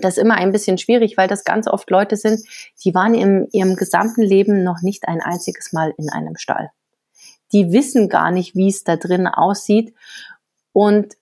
[0.00, 2.40] das immer ein bisschen schwierig, weil das ganz oft Leute sind,
[2.84, 6.70] die waren in ihrem gesamten Leben noch nicht ein einziges Mal in einem Stall.
[7.52, 9.94] Die wissen gar nicht, wie es da drin aussieht.
[10.72, 11.14] Und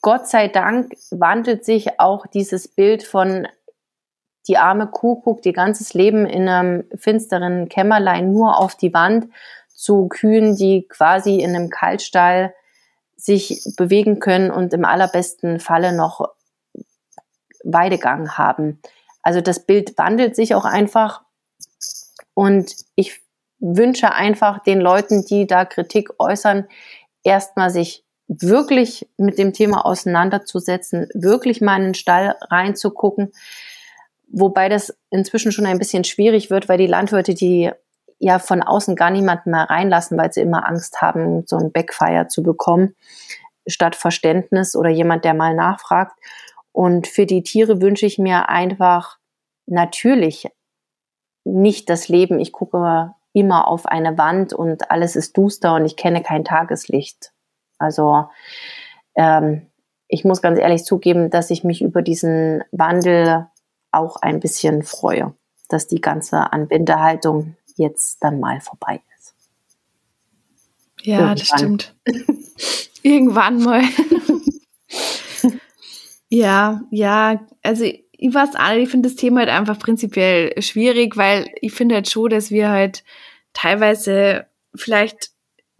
[0.00, 3.46] Gott sei Dank wandelt sich auch dieses Bild von
[4.48, 9.28] die arme Kuh guckt ihr ganzes Leben in einem finsteren Kämmerlein nur auf die Wand
[9.80, 12.54] zu Kühen, die quasi in einem Kaltstall
[13.16, 16.28] sich bewegen können und im allerbesten Falle noch
[17.64, 18.78] Weidegang haben.
[19.22, 21.22] Also das Bild wandelt sich auch einfach
[22.34, 23.22] und ich
[23.58, 26.66] wünsche einfach den Leuten, die da Kritik äußern,
[27.22, 33.32] erstmal sich wirklich mit dem Thema auseinanderzusetzen, wirklich mal in den Stall reinzugucken,
[34.28, 37.70] wobei das inzwischen schon ein bisschen schwierig wird, weil die Landwirte, die
[38.20, 42.28] ja von außen gar niemanden mehr reinlassen, weil sie immer Angst haben, so ein Backfire
[42.28, 42.94] zu bekommen,
[43.66, 46.12] statt Verständnis oder jemand, der mal nachfragt.
[46.72, 49.18] Und für die Tiere wünsche ich mir einfach
[49.66, 50.48] natürlich
[51.44, 52.38] nicht das Leben.
[52.38, 57.32] Ich gucke immer auf eine Wand und alles ist duster und ich kenne kein Tageslicht.
[57.78, 58.28] Also
[59.16, 59.66] ähm,
[60.08, 63.46] ich muss ganz ehrlich zugeben, dass ich mich über diesen Wandel
[63.92, 65.34] auch ein bisschen freue,
[65.68, 69.34] dass die ganze Anbindehaltung jetzt dann mal vorbei ist.
[71.02, 71.36] Ja, Irgendwann.
[71.36, 71.94] das stimmt.
[73.02, 73.82] Irgendwann mal.
[76.28, 81.50] ja, ja, also ich weiß auch ich finde das Thema halt einfach prinzipiell schwierig, weil
[81.60, 83.02] ich finde halt schon, dass wir halt
[83.54, 85.30] teilweise vielleicht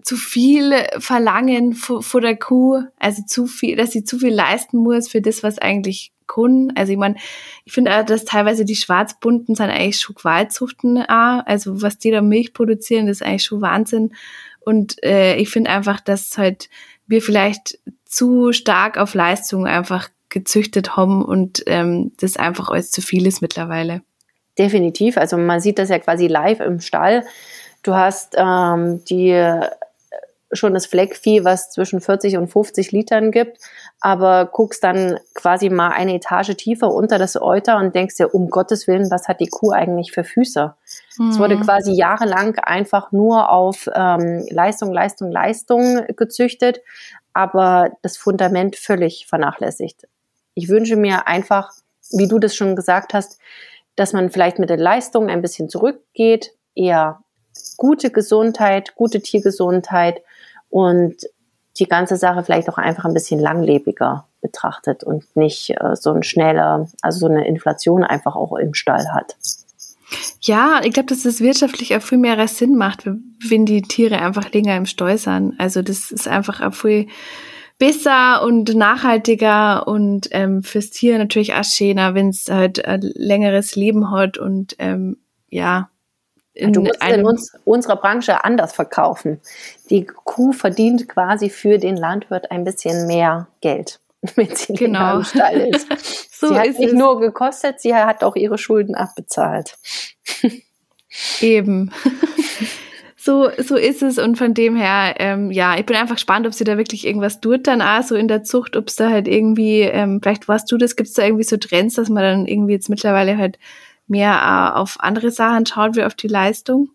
[0.02, 5.08] zu viel verlangen vor, der Kuh, also zu viel, dass sie zu viel leisten muss
[5.08, 6.72] für das, was eigentlich kann.
[6.74, 7.16] Also ich meine,
[7.64, 11.42] ich finde auch, dass teilweise die Schwarzbunten sind eigentlich schon Qualzuchten auch.
[11.46, 14.12] Also was die da Milch produzieren, das ist eigentlich schon Wahnsinn.
[14.60, 16.68] Und äh, ich finde einfach, dass halt
[17.06, 23.02] wir vielleicht zu stark auf Leistung einfach gezüchtet haben und ähm, das einfach alles zu
[23.02, 24.02] viel ist mittlerweile.
[24.58, 25.16] Definitiv.
[25.16, 27.24] Also man sieht das ja quasi live im Stall.
[27.82, 29.32] Du hast ähm, die
[30.52, 33.58] schon das Fleckvieh, was zwischen 40 und 50 Litern gibt,
[34.00, 38.50] aber guckst dann quasi mal eine Etage tiefer unter das Euter und denkst dir, um
[38.50, 40.74] Gottes Willen, was hat die Kuh eigentlich für Füße?
[41.18, 41.30] Mhm.
[41.30, 41.62] Es wurde mhm.
[41.62, 46.80] quasi jahrelang einfach nur auf ähm, Leistung, Leistung, Leistung gezüchtet,
[47.32, 50.08] aber das Fundament völlig vernachlässigt.
[50.54, 51.70] Ich wünsche mir einfach,
[52.10, 53.38] wie du das schon gesagt hast,
[53.94, 57.22] dass man vielleicht mit der Leistung ein bisschen zurückgeht, eher
[57.76, 60.22] gute Gesundheit, gute Tiergesundheit
[60.70, 61.16] und
[61.78, 66.22] die ganze Sache vielleicht auch einfach ein bisschen langlebiger betrachtet und nicht äh, so ein
[66.22, 69.36] schneller, also so eine Inflation einfach auch im Stall hat.
[70.40, 74.52] Ja, ich glaube, dass das wirtschaftlich auch viel mehr Sinn macht, wenn die Tiere einfach
[74.52, 75.54] länger im Stall sind.
[75.58, 77.06] Also das ist einfach auch viel
[77.78, 83.76] besser und nachhaltiger und ähm, fürs Tier natürlich auch schöner, wenn es halt ein längeres
[83.76, 85.16] Leben hat und ähm,
[85.48, 85.90] ja,
[86.54, 89.40] in du musst in uns, unserer Branche anders verkaufen.
[89.88, 94.00] Die Kuh verdient quasi für den Landwirt ein bisschen mehr Geld,
[94.34, 95.18] wenn sie genau.
[95.18, 95.86] im Stall ist.
[96.32, 96.98] so sie hat ist nicht es.
[96.98, 99.78] nur gekostet, sie hat auch ihre Schulden abbezahlt.
[101.40, 101.92] Eben.
[103.16, 106.54] so, so ist es und von dem her, ähm, ja, ich bin einfach gespannt, ob
[106.54, 109.26] sie da wirklich irgendwas tut dann auch so in der Zucht, ob es da halt
[109.26, 112.46] irgendwie, ähm, vielleicht weißt du das, gibt es da irgendwie so Trends, dass man dann
[112.46, 113.58] irgendwie jetzt mittlerweile halt
[114.10, 116.90] mehr äh, auf andere Sachen schaut wie auf die Leistung?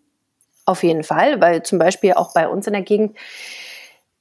[0.64, 3.16] Auf jeden Fall, weil zum Beispiel auch bei uns in der Gegend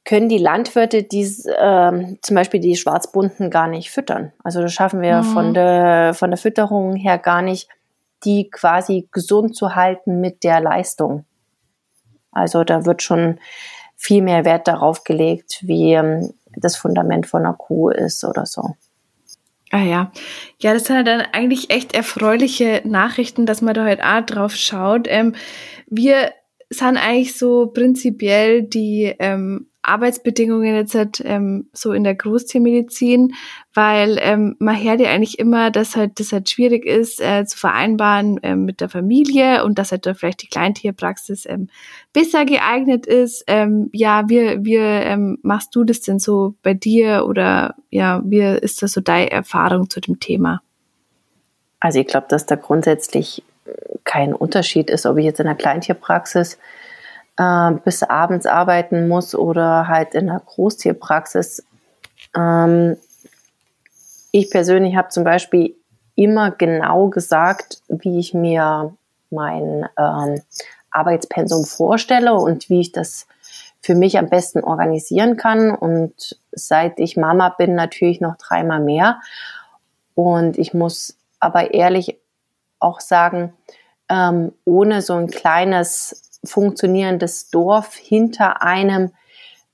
[0.05, 4.31] können die Landwirte die, äh, zum Beispiel die Schwarzbunten gar nicht füttern.
[4.43, 5.23] Also das schaffen wir mhm.
[5.23, 7.67] von, der, von der Fütterung her gar nicht,
[8.23, 11.25] die quasi gesund zu halten mit der Leistung.
[12.31, 13.39] Also da wird schon
[13.95, 18.75] viel mehr Wert darauf gelegt, wie ähm, das Fundament von einer Kuh ist oder so.
[19.72, 20.11] Ah ja.
[20.59, 25.07] Ja, das sind dann eigentlich echt erfreuliche Nachrichten, dass man da halt auch drauf schaut.
[25.09, 25.36] Ähm,
[25.88, 26.34] wir
[26.78, 33.34] sind eigentlich so prinzipiell die ähm, Arbeitsbedingungen jetzt halt, ähm, so in der Großtiermedizin,
[33.73, 37.57] weil ähm, man hört ja eigentlich immer, dass halt das halt schwierig ist äh, zu
[37.57, 41.69] vereinbaren ähm, mit der Familie und dass halt da vielleicht die Kleintierpraxis ähm,
[42.13, 43.43] besser geeignet ist.
[43.47, 48.41] Ähm, ja, wie, wie ähm, machst du das denn so bei dir oder ja, wie
[48.41, 50.61] ist das so deine Erfahrung zu dem Thema?
[51.80, 53.43] Also ich glaube, dass da grundsätzlich
[54.03, 56.57] kein Unterschied ist, ob ich jetzt in der Kleintierpraxis
[57.38, 61.63] äh, bis abends arbeiten muss oder halt in der Großtierpraxis.
[62.36, 62.97] Ähm,
[64.32, 65.76] ich persönlich habe zum Beispiel
[66.16, 68.93] immer genau gesagt, wie ich mir
[69.30, 70.41] mein ähm,
[70.91, 73.28] Arbeitspensum vorstelle und wie ich das
[73.82, 75.72] für mich am besten organisieren kann.
[75.72, 79.20] Und seit ich Mama bin, natürlich noch dreimal mehr.
[80.16, 82.18] Und ich muss aber ehrlich
[82.86, 83.53] auch sagen,
[84.09, 89.11] ähm, ohne so ein kleines funktionierendes Dorf hinter einem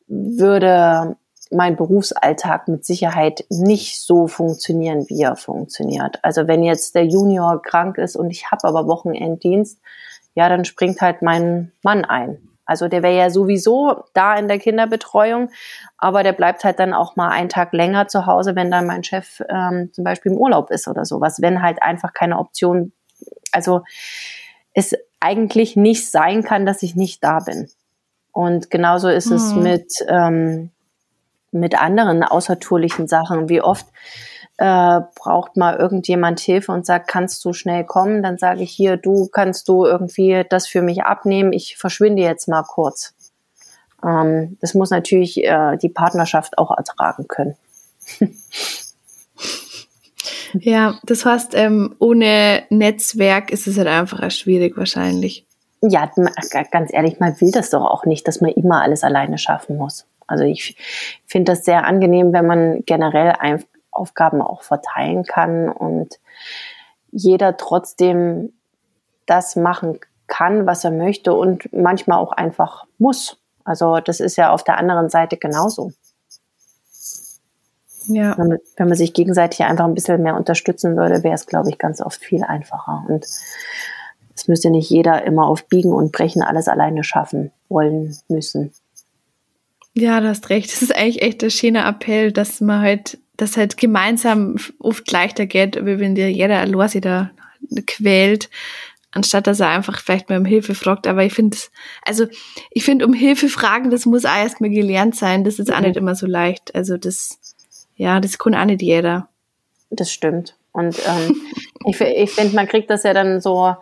[0.07, 1.18] würde
[1.51, 6.20] mein Berufsalltag mit Sicherheit nicht so funktionieren, wie er funktioniert.
[6.24, 9.80] Also wenn jetzt der Junior krank ist und ich habe aber Wochenenddienst,
[10.34, 12.38] ja, dann springt halt mein Mann ein.
[12.66, 15.49] Also der wäre ja sowieso da in der Kinderbetreuung,
[15.97, 19.03] aber der bleibt halt dann auch mal einen Tag länger zu Hause, wenn dann mein
[19.03, 22.93] Chef ähm, zum Beispiel im Urlaub ist oder sowas, wenn halt einfach keine Option,
[23.52, 23.84] also
[24.74, 27.70] es eigentlich nicht sein kann, dass ich nicht da bin.
[28.32, 29.36] Und genauso ist mhm.
[29.36, 30.72] es mit, ähm,
[31.52, 33.49] mit anderen außertourlichen Sachen.
[33.49, 33.86] Wie oft
[34.58, 38.24] äh, braucht mal irgendjemand Hilfe und sagt, kannst du schnell kommen?
[38.24, 41.52] Dann sage ich hier, du kannst du irgendwie das für mich abnehmen.
[41.54, 43.14] Ich verschwinde jetzt mal kurz.
[44.04, 47.56] Ähm, das muss natürlich äh, die Partnerschaft auch ertragen können.
[50.60, 55.45] ja, das heißt, ähm, ohne Netzwerk ist es halt einfach schwierig wahrscheinlich.
[55.82, 56.12] Ja,
[56.72, 60.06] ganz ehrlich, man will das doch auch nicht, dass man immer alles alleine schaffen muss.
[60.28, 60.78] Also ich
[61.26, 63.34] finde das sehr angenehm, wenn man generell
[63.91, 66.20] Aufgaben auch verteilen kann und
[67.12, 68.54] jeder trotzdem
[69.26, 73.38] das machen kann, was er möchte und manchmal auch einfach muss.
[73.66, 75.91] Also das ist ja auf der anderen Seite genauso.
[78.08, 78.38] Ja.
[78.38, 81.70] Wenn man, wenn man sich gegenseitig einfach ein bisschen mehr unterstützen würde, wäre es, glaube
[81.70, 83.06] ich, ganz oft viel einfacher.
[83.08, 83.26] Und
[84.36, 88.74] es müsste nicht jeder immer auf Biegen und Brechen alles alleine schaffen wollen müssen.
[89.93, 90.70] Ja, du hast recht.
[90.72, 95.45] Das ist eigentlich echt ein schöner Appell, dass man halt das halt gemeinsam oft leichter
[95.47, 97.32] geht, wie wenn dir jeder allein sich da
[97.88, 98.49] quält,
[99.12, 101.08] anstatt dass er einfach vielleicht mal um Hilfe fragt.
[101.08, 101.58] Aber ich finde,
[102.06, 102.28] also
[102.70, 105.43] ich finde, um Hilfe fragen, das muss auch erstmal gelernt sein.
[105.43, 105.74] Das ist mhm.
[105.74, 106.76] auch nicht immer so leicht.
[106.76, 107.39] Also das,
[108.02, 109.30] ja, das kann auch nicht jeder.
[109.91, 110.56] Das stimmt.
[110.72, 111.36] Und ähm,
[111.86, 113.76] ich, ich finde, man kriegt das ja dann so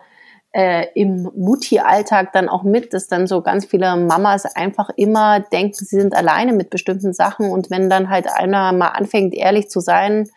[0.52, 5.72] äh, im Mutti-Alltag dann auch mit, dass dann so ganz viele Mamas einfach immer denken,
[5.72, 9.80] sie sind alleine mit bestimmten Sachen und wenn dann halt einer mal anfängt, ehrlich zu
[9.80, 10.28] sein,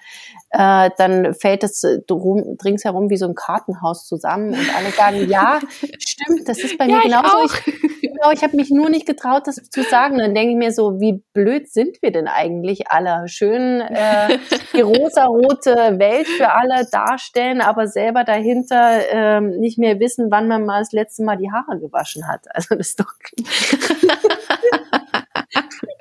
[0.54, 5.60] äh, dann fällt es drum, ringsherum wie so ein Kartenhaus zusammen und alle sagen, ja,
[5.98, 7.46] stimmt, das ist bei mir ja, genauso.
[7.46, 10.20] Ich, genau, ich habe mich nur nicht getraut, das zu sagen.
[10.20, 13.28] Dann denke ich mir so, wie blöd sind wir denn eigentlich alle?
[13.28, 14.38] Schön äh,
[14.74, 20.66] die rosa-rote Welt für alle darstellen, aber selber dahinter äh, nicht mehr wissen, wann man
[20.66, 22.46] mal das letzte Mal die Haare gewaschen hat.
[22.54, 23.12] Also das ist doch...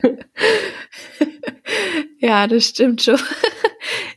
[2.18, 3.18] ja, das stimmt schon.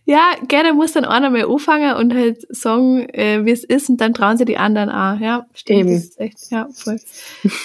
[0.08, 3.99] Ja, gerne muss dann einer mal anfangen und halt sagen, äh, wie es ist und
[3.99, 5.20] dann trauen sie die anderen auch.
[5.20, 6.03] Ja, stimmt.
[6.18, 6.99] Echt, ja, voll.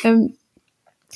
[0.04, 0.38] ähm,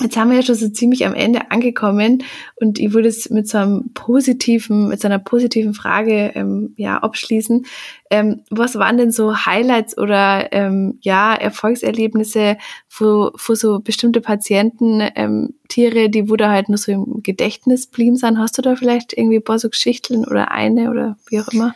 [0.01, 2.25] Jetzt haben wir ja schon so ziemlich am Ende angekommen
[2.57, 6.99] und ich würde es mit so einem positiven, mit so einer positiven Frage ähm, ja
[6.99, 7.65] abschließen.
[8.11, 12.57] Ähm, was waren denn so Highlights oder ähm, ja Erfolgserlebnisse
[12.89, 17.87] für, für so bestimmte Patienten, ähm, Tiere, die wo da halt nur so im Gedächtnis
[17.87, 18.39] blieben sind?
[18.39, 21.73] Hast du da vielleicht irgendwie ein paar so Geschichten oder eine oder wie auch immer?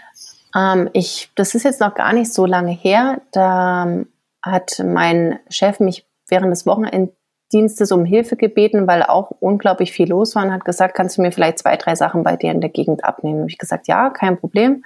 [0.56, 3.22] Ähm, ich, das ist jetzt noch gar nicht so lange her.
[3.30, 4.04] Da
[4.42, 7.14] hat mein Chef mich während des Wochenendes
[7.52, 11.22] Dienstes um Hilfe gebeten, weil auch unglaublich viel los war und hat gesagt, kannst du
[11.22, 13.40] mir vielleicht zwei, drei Sachen bei dir in der Gegend abnehmen?
[13.40, 14.84] Habe ich gesagt, ja, kein Problem.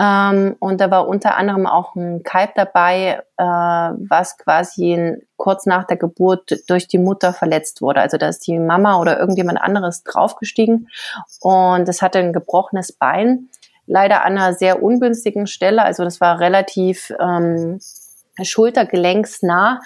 [0.00, 5.84] Ähm, und da war unter anderem auch ein Kalb dabei, äh, was quasi kurz nach
[5.84, 8.00] der Geburt durch die Mutter verletzt wurde.
[8.00, 10.88] Also da ist die Mama oder irgendjemand anderes draufgestiegen
[11.40, 13.48] und es hatte ein gebrochenes Bein.
[13.86, 15.82] Leider an einer sehr ungünstigen Stelle.
[15.82, 17.80] Also das war relativ ähm,
[18.40, 19.80] schultergelenksnah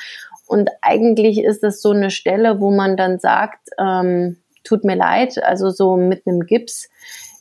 [0.47, 5.43] und eigentlich ist das so eine Stelle, wo man dann sagt, ähm, tut mir leid,
[5.43, 6.89] also so mit einem Gips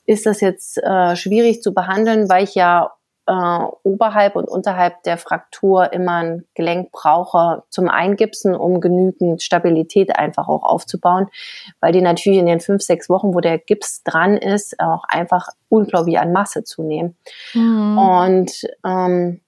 [0.06, 2.91] ist das jetzt äh, schwierig zu behandeln, weil ich ja
[3.28, 10.16] äh, oberhalb und unterhalb der Fraktur immer ein Gelenk brauche zum Eingipsen, um genügend Stabilität
[10.16, 11.28] einfach auch aufzubauen,
[11.80, 15.49] weil die natürlich in den fünf, sechs Wochen, wo der Gips dran ist, auch einfach
[15.70, 17.18] unglaublich an Masse zunehmen.
[17.53, 17.97] Mhm.
[17.97, 19.41] Und ähm,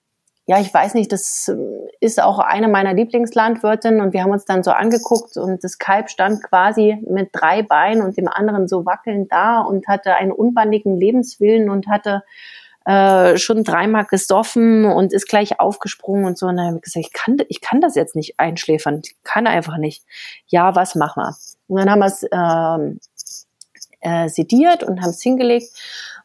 [0.49, 4.45] ja, ich weiß nicht, das ähm, ist auch eine meiner Lieblingslandwirtinnen und wir haben uns
[4.45, 8.85] dann so angeguckt und das Kalb stand quasi mit drei Beinen und dem anderen so
[8.85, 12.23] wackelnd da und hatte einen unbandigen Lebenswillen und hatte
[12.85, 16.45] äh, schon dreimal gesoffen und ist gleich aufgesprungen und so.
[16.45, 19.47] Und dann habe ich gesagt, ich kann, ich kann das jetzt nicht einschläfern, ich kann
[19.47, 20.05] einfach nicht.
[20.47, 21.35] Ja, was machen wir?
[21.67, 23.01] Und dann haben wir es ähm,
[24.08, 25.70] äh, sediert und haben es hingelegt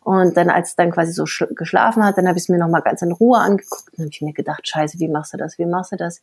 [0.05, 1.25] und dann, als es dann quasi so
[1.55, 3.91] geschlafen hat, dann habe ich es mir nochmal ganz in Ruhe angeguckt.
[3.93, 6.21] Dann habe ich mir gedacht, scheiße, wie machst du das, wie machst du das?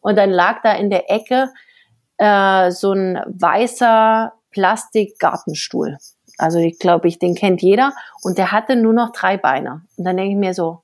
[0.00, 1.52] Und dann lag da in der Ecke
[2.18, 5.98] äh, so ein weißer Plastikgartenstuhl.
[6.38, 7.94] Also ich glaube, ich den kennt jeder.
[8.22, 9.82] Und der hatte nur noch drei Beine.
[9.96, 10.82] Und dann denke ich mir so,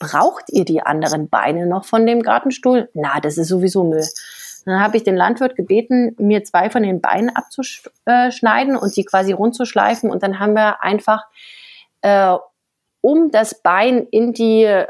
[0.00, 2.90] braucht ihr die anderen Beine noch von dem Gartenstuhl?
[2.94, 4.06] Na, das ist sowieso Müll.
[4.66, 9.32] Dann habe ich den Landwirt gebeten, mir zwei von den Beinen abzuschneiden und die quasi
[9.32, 10.10] rund zu schleifen.
[10.10, 11.24] Und dann haben wir einfach
[12.02, 12.36] äh,
[13.00, 14.84] um das Bein in die äh,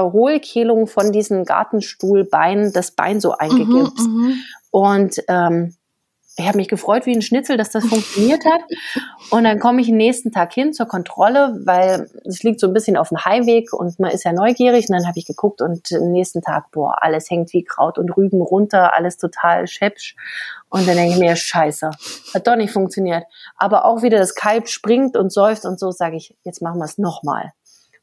[0.00, 4.06] Hohlkehlung von diesen Gartenstuhlbeinen das Bein so eingegipst.
[4.06, 4.34] Mhm, mhm,
[4.70, 5.74] Und ähm,
[6.36, 8.62] ich habe mich gefreut wie ein Schnitzel, dass das funktioniert hat.
[9.30, 12.72] Und dann komme ich den nächsten Tag hin zur Kontrolle, weil es liegt so ein
[12.72, 14.88] bisschen auf dem Heimweg und man ist ja neugierig.
[14.88, 18.40] Und dann habe ich geguckt und nächsten Tag, boah, alles hängt wie Kraut und Rüben
[18.40, 20.16] runter, alles total schäpsch.
[20.70, 21.90] Und dann denke ich mir, scheiße,
[22.34, 23.24] hat doch nicht funktioniert.
[23.56, 26.86] Aber auch wieder das Kalb springt und säuft und so, sage ich, jetzt machen wir
[26.86, 27.52] es nochmal.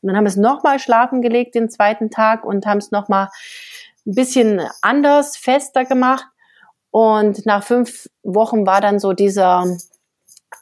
[0.01, 3.27] Und dann haben wir es nochmal schlafen gelegt den zweiten Tag und haben es nochmal
[4.07, 6.25] ein bisschen anders, fester gemacht.
[6.91, 9.65] Und nach fünf Wochen war dann so dieser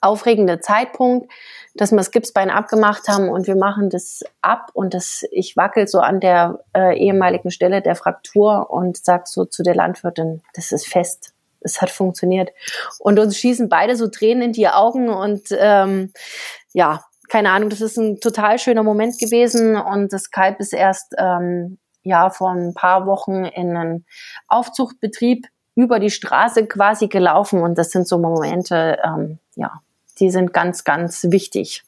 [0.01, 1.31] aufregende Zeitpunkt,
[1.75, 5.87] dass wir das Gipsbein abgemacht haben und wir machen das ab und das, ich wackel
[5.87, 10.71] so an der äh, ehemaligen Stelle der Fraktur und sag so zu der Landwirtin, das
[10.71, 11.33] ist fest.
[11.61, 12.51] Es hat funktioniert.
[12.99, 16.13] Und uns schießen beide so Tränen in die Augen und ähm,
[16.71, 21.15] ja, keine Ahnung, das ist ein total schöner Moment gewesen und das Kalb ist erst
[21.17, 24.05] ähm, ja vor ein paar Wochen in einen
[24.47, 29.81] Aufzuchtbetrieb über die Straße quasi gelaufen und das sind so Momente, ähm, ja,
[30.19, 31.83] die sind ganz, ganz wichtig.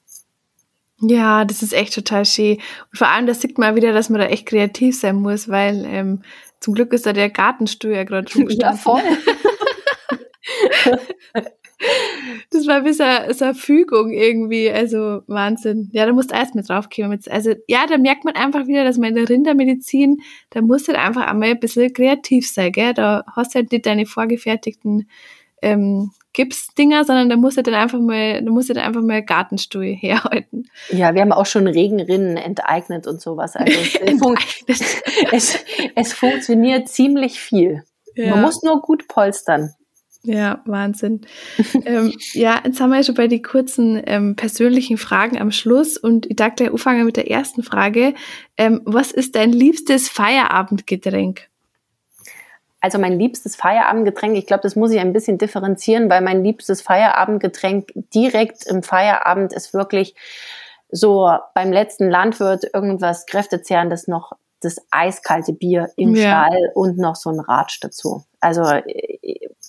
[1.02, 2.58] Ja, das ist echt total schön.
[2.92, 5.84] Und vor allem, das sieht man wieder, dass man da echt kreativ sein muss, weil
[5.86, 6.22] ähm,
[6.60, 9.02] zum Glück ist da der Gartenstuhl ja gerade schon Ja, voll.
[12.52, 15.90] Das war bis eine, so eine Fügung irgendwie, also Wahnsinn.
[15.94, 17.20] Ja, da musst du erst mit draufkommen.
[17.30, 20.94] Also ja, da merkt man einfach wieder, dass man in der Rindermedizin, da musst du
[20.94, 22.94] halt einfach einmal ein bisschen kreativ sein, gell?
[22.94, 25.08] Da hast du halt nicht deine vorgefertigten
[25.62, 29.24] ähm, Gipsdinger, sondern da musst du dann einfach mal, da musst du dann einfach mal
[29.24, 30.70] Gartenstuhl herhalten.
[30.90, 33.56] Ja, wir haben auch schon Regenrinnen enteignet und sowas.
[33.56, 33.74] Also
[34.04, 34.38] es, fun
[35.32, 35.60] es,
[35.96, 37.84] es funktioniert ziemlich viel.
[38.16, 38.32] Ja.
[38.32, 39.74] Man muss nur gut polstern.
[40.24, 41.22] Ja, Wahnsinn.
[41.86, 45.98] ähm, ja, jetzt haben wir ja schon bei den kurzen ähm, persönlichen Fragen am Schluss
[45.98, 48.14] und ich dachte gleich anfangen mit der ersten Frage.
[48.56, 51.50] Ähm, was ist dein liebstes Feierabendgetränk?
[52.82, 56.82] Also mein liebstes Feierabendgetränk, ich glaube, das muss ich ein bisschen differenzieren, weil mein liebstes
[56.82, 60.16] Feierabendgetränk direkt im Feierabend ist wirklich
[60.90, 66.46] so beim letzten Landwirt irgendwas Kräftezehrendes noch das eiskalte Bier im ja.
[66.46, 68.24] Stall und noch so ein Ratsch dazu.
[68.42, 68.64] Also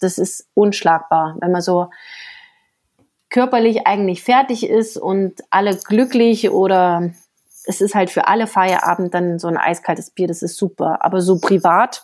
[0.00, 1.88] das ist unschlagbar, wenn man so
[3.30, 7.12] körperlich eigentlich fertig ist und alle glücklich oder
[7.64, 11.04] es ist halt für alle Feierabend dann so ein eiskaltes Bier, das ist super.
[11.04, 12.02] Aber so privat,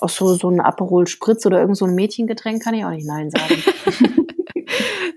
[0.00, 3.06] auch so, so ein Aperol Spritz oder irgend so ein Mädchengetränk kann ich auch nicht
[3.06, 3.62] Nein sagen.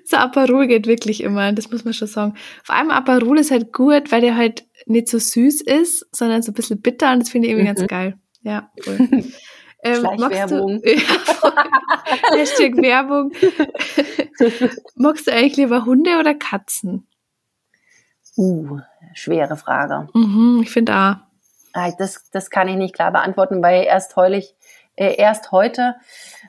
[0.06, 2.36] so Aperol geht wirklich immer, das muss man schon sagen.
[2.64, 6.52] Vor allem Aperol ist halt gut, weil der halt nicht so süß ist, sondern so
[6.52, 7.76] ein bisschen bitter und das finde ich irgendwie mhm.
[7.76, 8.18] ganz geil.
[8.42, 9.24] Ja, cool.
[9.84, 10.82] Ähm, Schleichwerbung.
[10.82, 11.02] Du, ja,
[12.32, 13.32] Hashtag Werbung.
[14.96, 17.08] magst du eigentlich lieber Hunde oder Katzen?
[18.36, 18.80] Uh,
[19.14, 20.10] schwere Frage.
[20.14, 21.16] Mhm, ich finde auch.
[22.00, 24.56] Das, das kann ich nicht klar beantworten, weil erst heulig, äh,
[25.06, 25.96] erst heute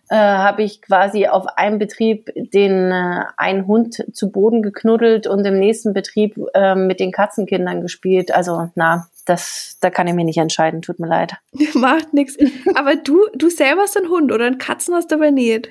[0.09, 5.45] äh, habe ich quasi auf einem Betrieb den äh, einen Hund zu Boden geknuddelt und
[5.45, 8.35] im nächsten Betrieb äh, mit den Katzenkindern gespielt.
[8.35, 11.35] Also na, das, da kann ich mir nicht entscheiden, tut mir leid.
[11.75, 12.37] Macht nichts.
[12.75, 15.71] Aber du, du selber hast einen Hund oder einen Katzen hast du aber nicht.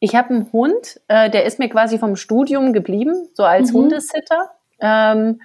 [0.00, 3.78] Ich habe einen Hund, äh, der ist mir quasi vom Studium geblieben, so als mhm.
[3.78, 4.50] Hundesitter.
[4.80, 5.40] Ähm,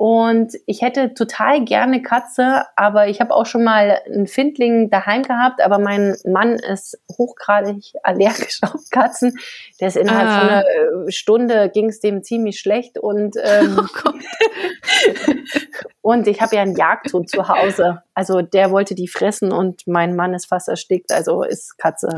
[0.00, 5.24] und ich hätte total gerne Katze, aber ich habe auch schon mal einen Findling daheim
[5.24, 9.36] gehabt, aber mein Mann ist hochgradig allergisch auf Katzen.
[9.78, 10.38] Der ist innerhalb ah.
[10.38, 14.12] von einer äh, Stunde ging es dem ziemlich schlecht und ähm, oh
[16.00, 18.02] und ich habe ja einen Jagdhund zu Hause.
[18.14, 22.08] Also der wollte die fressen und mein Mann ist fast erstickt, also ist Katze.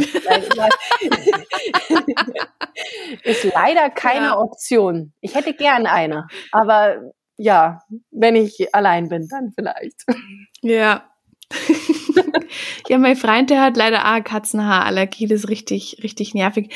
[3.24, 4.38] ist leider keine ja.
[4.38, 5.12] Option.
[5.20, 7.12] Ich hätte gern eine, aber
[7.42, 7.82] ja,
[8.12, 10.04] wenn ich allein bin, dann vielleicht.
[10.64, 11.02] Ja.
[12.88, 16.72] ja, mein Freund, der hat leider auch Katzenhaarallergie, das ist richtig, richtig nervig.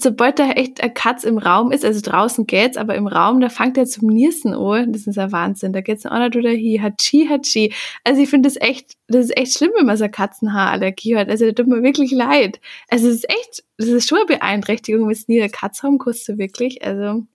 [0.00, 3.50] Sobald da echt eine Katz im Raum ist, also draußen geht's, aber im Raum, da
[3.50, 4.94] fängt er zum Niersen an.
[4.94, 5.74] Das ist ein Wahnsinn.
[5.74, 7.74] Da geht's auch nicht oder hier, Hatschi, Hatschi.
[8.04, 11.28] Also ich finde das echt, das ist echt schlimm, wenn man so eine Katzenhaarallergie hat.
[11.28, 12.58] Also da tut mir wirklich leid.
[12.88, 15.98] Also es ist echt, das ist schon eine Beeinträchtigung, wenn es nie eine Katze haben,
[15.98, 16.82] du wirklich.
[16.82, 17.26] Also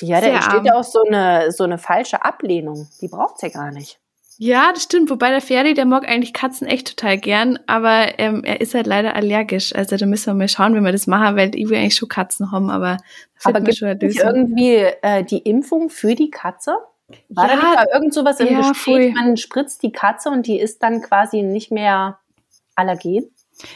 [0.00, 2.88] ja, da entsteht ja auch so eine, so eine falsche Ablehnung.
[3.00, 3.98] Die braucht's ja gar nicht.
[4.40, 5.10] Ja, das stimmt.
[5.10, 8.86] Wobei der Ferdi, der mag eigentlich Katzen echt total gern, aber ähm, er ist halt
[8.86, 9.74] leider allergisch.
[9.74, 12.08] Also da müssen wir mal schauen, wie wir das machen, weil ich will eigentlich schon
[12.08, 12.98] Katzen haben, aber
[13.42, 16.76] aber gibt es irgendwie äh, die Impfung für die Katze?
[17.30, 19.12] War ja, da nicht da irgend sowas im ja, Gespräch?
[19.14, 22.20] Man spritzt die Katze und die ist dann quasi nicht mehr
[22.76, 23.32] allergen?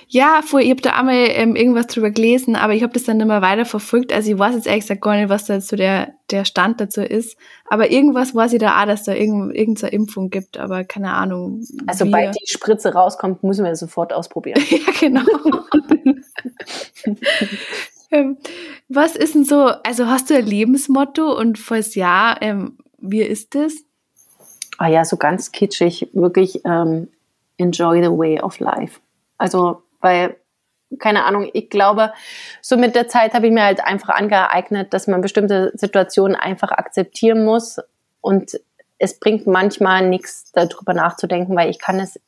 [0.07, 3.26] Ja, ich habe da einmal ähm, irgendwas drüber gelesen, aber ich habe das dann nicht
[3.26, 4.12] mehr weiter verfolgt.
[4.12, 6.80] Also ich weiß jetzt ehrlich gesagt gar nicht, was da jetzt so der, der Stand
[6.80, 7.37] dazu ist.
[7.66, 11.64] Aber irgendwas weiß ich da auch, dass da irgend, irgendeine Impfung gibt, aber keine Ahnung.
[11.87, 14.62] Also sobald die Spritze rauskommt, müssen wir sofort ausprobieren.
[14.70, 15.22] ja, genau.
[18.12, 18.37] ähm,
[18.89, 23.57] was ist denn so, also hast du ein Lebensmotto und falls ja, ähm, wie ist
[23.57, 23.74] das?
[24.78, 27.09] Ah ja, so ganz kitschig, wirklich ähm,
[27.59, 29.01] enjoy the way of life.
[29.43, 30.36] Also, weil,
[31.01, 32.12] keine Ahnung, ich glaube,
[32.61, 36.70] so mit der Zeit habe ich mir halt einfach angeeignet, dass man bestimmte Situationen einfach
[36.70, 37.80] akzeptieren muss.
[38.20, 38.61] Und
[38.99, 42.20] es bringt manchmal nichts, darüber nachzudenken, weil ich kann es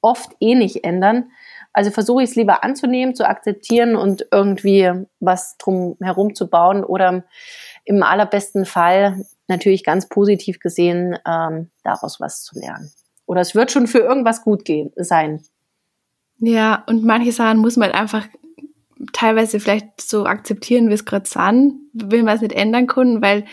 [0.00, 1.30] oft eh nicht ändern.
[1.72, 6.82] Also versuche ich es lieber anzunehmen, zu akzeptieren und irgendwie was drum herum zu bauen
[6.82, 7.22] oder
[7.84, 12.90] im allerbesten Fall natürlich ganz positiv gesehen ähm, daraus was zu lernen.
[13.24, 15.44] Oder es wird schon für irgendwas gut gehen sein.
[16.46, 18.26] Ja, und manche Sachen muss man halt einfach
[19.12, 23.44] teilweise vielleicht so akzeptieren, wie es gerade sind, wenn wir es nicht ändern können, weil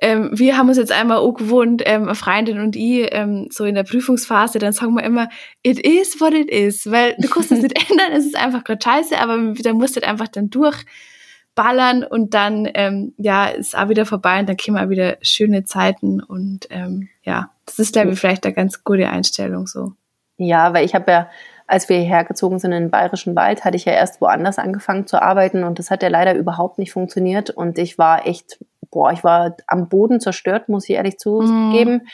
[0.00, 3.64] ähm, wir haben uns jetzt einmal auch gewohnt, ähm, eine Freundin und ich, ähm, so
[3.64, 5.28] in der Prüfungsphase, dann sagen wir immer,
[5.62, 8.80] it is what it is, weil du kannst es nicht ändern, es ist einfach gerade
[8.82, 13.90] scheiße, aber da musst du halt einfach dann durchballern und dann, ähm, ja, ist auch
[13.90, 18.12] wieder vorbei und dann kommen auch wieder schöne Zeiten und ähm, ja, das ist, glaube
[18.12, 19.92] ich, vielleicht eine ganz gute Einstellung so.
[20.38, 21.28] Ja, weil ich habe ja
[21.72, 25.06] als wir hierher gezogen sind in den Bayerischen Wald, hatte ich ja erst woanders angefangen
[25.06, 29.10] zu arbeiten und das hat ja leider überhaupt nicht funktioniert und ich war echt, boah,
[29.10, 31.92] ich war am Boden zerstört, muss ich ehrlich zugeben.
[31.92, 32.08] Mhm.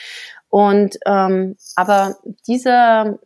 [0.48, 3.18] Und ähm, aber diese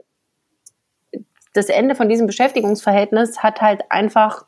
[1.52, 4.46] das Ende von diesem Beschäftigungsverhältnis hat halt einfach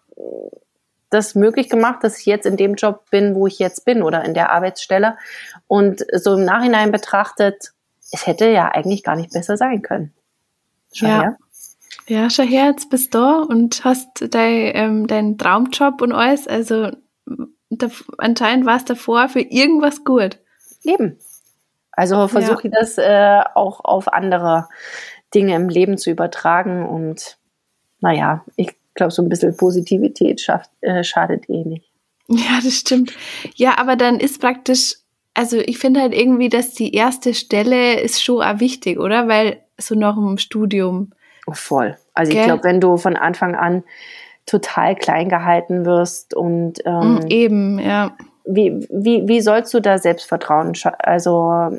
[1.11, 4.25] das möglich gemacht, dass ich jetzt in dem Job bin, wo ich jetzt bin oder
[4.25, 5.19] in der Arbeitsstelle.
[5.67, 7.73] Und so im Nachhinein betrachtet,
[8.11, 10.15] es hätte ja eigentlich gar nicht besser sein können.
[10.95, 11.23] Schon, ja.
[11.23, 11.37] ja.
[12.07, 16.47] Ja, schau her, jetzt bist du da und hast dein, ähm, deinen Traumjob und alles.
[16.47, 16.91] Also
[17.71, 17.89] da,
[18.19, 20.39] anscheinend war es davor für irgendwas gut.
[20.83, 21.19] Eben.
[21.93, 22.65] Also versuche ja.
[22.65, 24.69] ich das äh, auch auf andere
[25.35, 27.39] Dinge im Leben zu übertragen und
[28.01, 31.91] naja, ich glaube, so ein bisschen Positivität schafft, äh, schadet eh nicht.
[32.29, 33.13] Ja, das stimmt.
[33.55, 34.97] Ja, aber dann ist praktisch,
[35.35, 39.29] also ich finde halt irgendwie, dass die erste Stelle ist schon auch wichtig, oder?
[39.29, 41.13] Weil so nach dem Studium
[41.51, 41.97] Voll.
[42.15, 42.41] Also Gell?
[42.41, 43.85] ich glaube, wenn du von Anfang an
[44.47, 48.17] total klein gehalten wirst und ähm, mm, eben, ja.
[48.47, 51.79] Wie, wie, wie sollst du da Selbstvertrauen also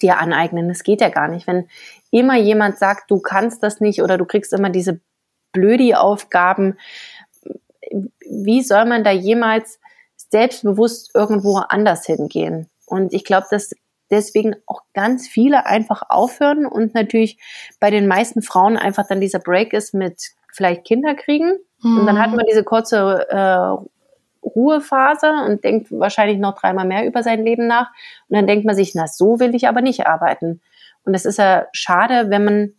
[0.00, 0.68] dir aneignen?
[0.68, 1.46] Das geht ja gar nicht.
[1.46, 1.68] Wenn
[2.10, 5.00] immer jemand sagt, du kannst das nicht oder du kriegst immer diese
[5.52, 6.78] Blödi-Aufgaben,
[8.20, 9.78] wie soll man da jemals
[10.16, 12.70] selbstbewusst irgendwo anders hingehen?
[12.86, 13.74] Und ich glaube, das
[14.14, 17.38] deswegen auch ganz viele einfach aufhören und natürlich
[17.80, 21.58] bei den meisten Frauen einfach dann dieser Break ist mit vielleicht Kinder kriegen.
[21.82, 21.98] Mhm.
[21.98, 22.36] Und dann hat mhm.
[22.36, 27.90] man diese kurze äh, Ruhephase und denkt wahrscheinlich noch dreimal mehr über sein Leben nach.
[28.28, 30.60] Und dann denkt man sich, na, so will ich aber nicht arbeiten.
[31.04, 32.74] Und das ist ja schade, wenn man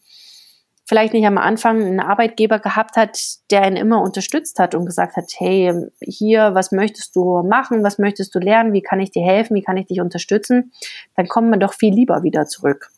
[0.85, 3.19] vielleicht nicht am Anfang einen Arbeitgeber gehabt hat,
[3.49, 7.97] der einen immer unterstützt hat und gesagt hat, hey, hier, was möchtest du machen, was
[7.97, 10.71] möchtest du lernen, wie kann ich dir helfen, wie kann ich dich unterstützen,
[11.15, 12.91] dann kommt man doch viel lieber wieder zurück.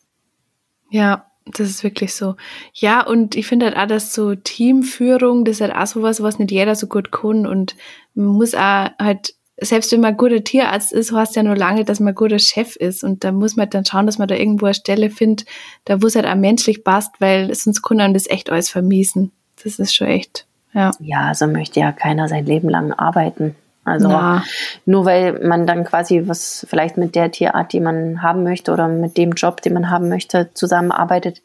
[0.90, 2.36] Ja, das ist wirklich so.
[2.74, 6.38] Ja, und ich finde halt auch, dass so Teamführung, das ist halt auch sowas, was
[6.38, 7.74] nicht jeder so gut kann und
[8.14, 11.84] man muss auch halt selbst wenn man ein guter Tierarzt ist, heißt ja nur lange,
[11.84, 13.02] dass man ein guter Chef ist.
[13.02, 15.46] Und da muss man dann schauen, dass man da irgendwo eine Stelle findet,
[15.84, 19.32] da wo es halt auch menschlich passt, weil sonst kann man das echt alles vermiesen.
[19.62, 20.92] Das ist schon echt, ja.
[21.00, 23.56] Ja, so möchte ja keiner sein Leben lang arbeiten.
[23.88, 24.44] Also Na.
[24.84, 28.86] nur weil man dann quasi was vielleicht mit der Tierart, die man haben möchte oder
[28.86, 31.42] mit dem Job, den man haben möchte, zusammenarbeitet,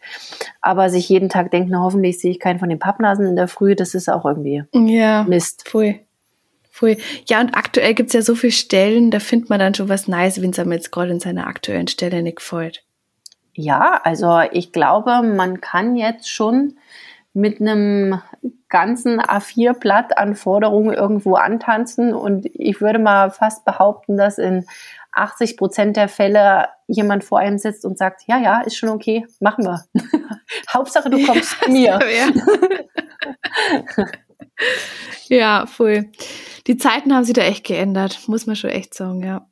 [0.62, 3.48] aber sich jeden Tag denkt, na hoffentlich sehe ich keinen von den Pappnasen in der
[3.48, 5.64] Früh, das ist auch irgendwie ja, Mist.
[5.66, 6.02] Pfui.
[6.76, 6.98] Voll.
[7.28, 10.42] Ja, und aktuell gibt's ja so viele Stellen, da findet man dann schon was Nice,
[10.42, 12.84] wenn es einem jetzt gerade in seiner aktuellen Stelle nicht gefällt.
[13.54, 16.80] Ja, also ich glaube, man kann jetzt schon
[17.32, 18.20] mit einem
[18.70, 24.66] ganzen A4-Blatt an Forderungen irgendwo antanzen und ich würde mal fast behaupten, dass in
[25.12, 29.28] 80 Prozent der Fälle jemand vor einem sitzt und sagt, ja, ja, ist schon okay,
[29.40, 29.84] machen wir.
[30.74, 32.00] Hauptsache, du kommst zu mir.
[35.28, 36.10] ja, voll.
[36.68, 39.48] Die Zeiten haben sich da echt geändert, muss man schon echt sagen, ja.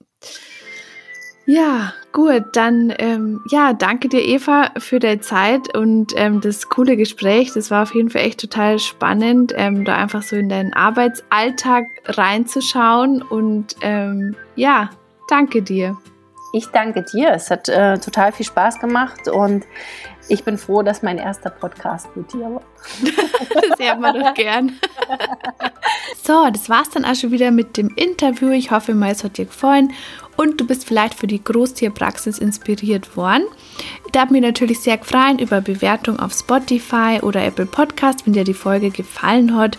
[1.48, 6.96] Ja, gut, dann ähm, ja, danke dir, Eva, für deine Zeit und ähm, das coole
[6.96, 7.52] Gespräch.
[7.54, 11.86] Das war auf jeden Fall echt total spannend, ähm, da einfach so in deinen Arbeitsalltag
[12.06, 13.24] reinzuschauen.
[13.24, 14.92] Und ähm, ja,
[15.30, 15.98] danke dir.
[16.54, 17.32] Ich danke dir.
[17.32, 19.66] Es hat äh, total viel Spaß gemacht und
[20.28, 22.62] ich bin froh, dass mein erster Podcast mit dir war.
[23.70, 24.80] das hört man doch gern.
[26.24, 28.50] so, das war's dann auch schon wieder mit dem Interview.
[28.52, 29.94] Ich hoffe mal, es hat dir gefallen
[30.38, 33.44] und du bist vielleicht für die Großtierpraxis inspiriert worden.
[34.06, 38.44] Ich darf mich natürlich sehr freuen über Bewertung auf Spotify oder Apple Podcast, wenn dir
[38.44, 39.78] die Folge gefallen hat.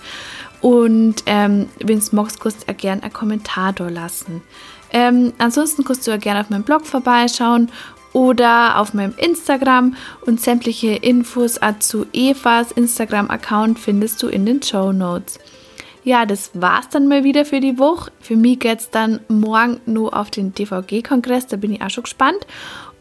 [0.61, 4.43] Und ähm, wenn es magst, kannst du gerne einen Kommentar da lassen.
[4.93, 7.71] Ähm, ansonsten kannst du ja gerne auf meinem Blog vorbeischauen
[8.13, 14.93] oder auf meinem Instagram und sämtliche Infos zu Evas Instagram-Account findest du in den Show
[14.93, 15.39] Notes.
[16.05, 18.11] Ja, das war's dann mal wieder für die Woche.
[18.21, 22.47] Für mich geht's dann morgen nur auf den DVG-Kongress, da bin ich auch schon gespannt.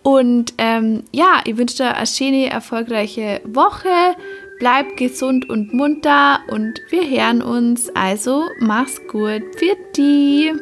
[0.03, 3.89] Und ähm, ja, ich wünsche dir eine schöne, erfolgreiche Woche.
[4.59, 7.89] Bleib gesund und munter und wir hören uns.
[7.95, 9.41] Also mach's gut.
[9.57, 10.53] Für die.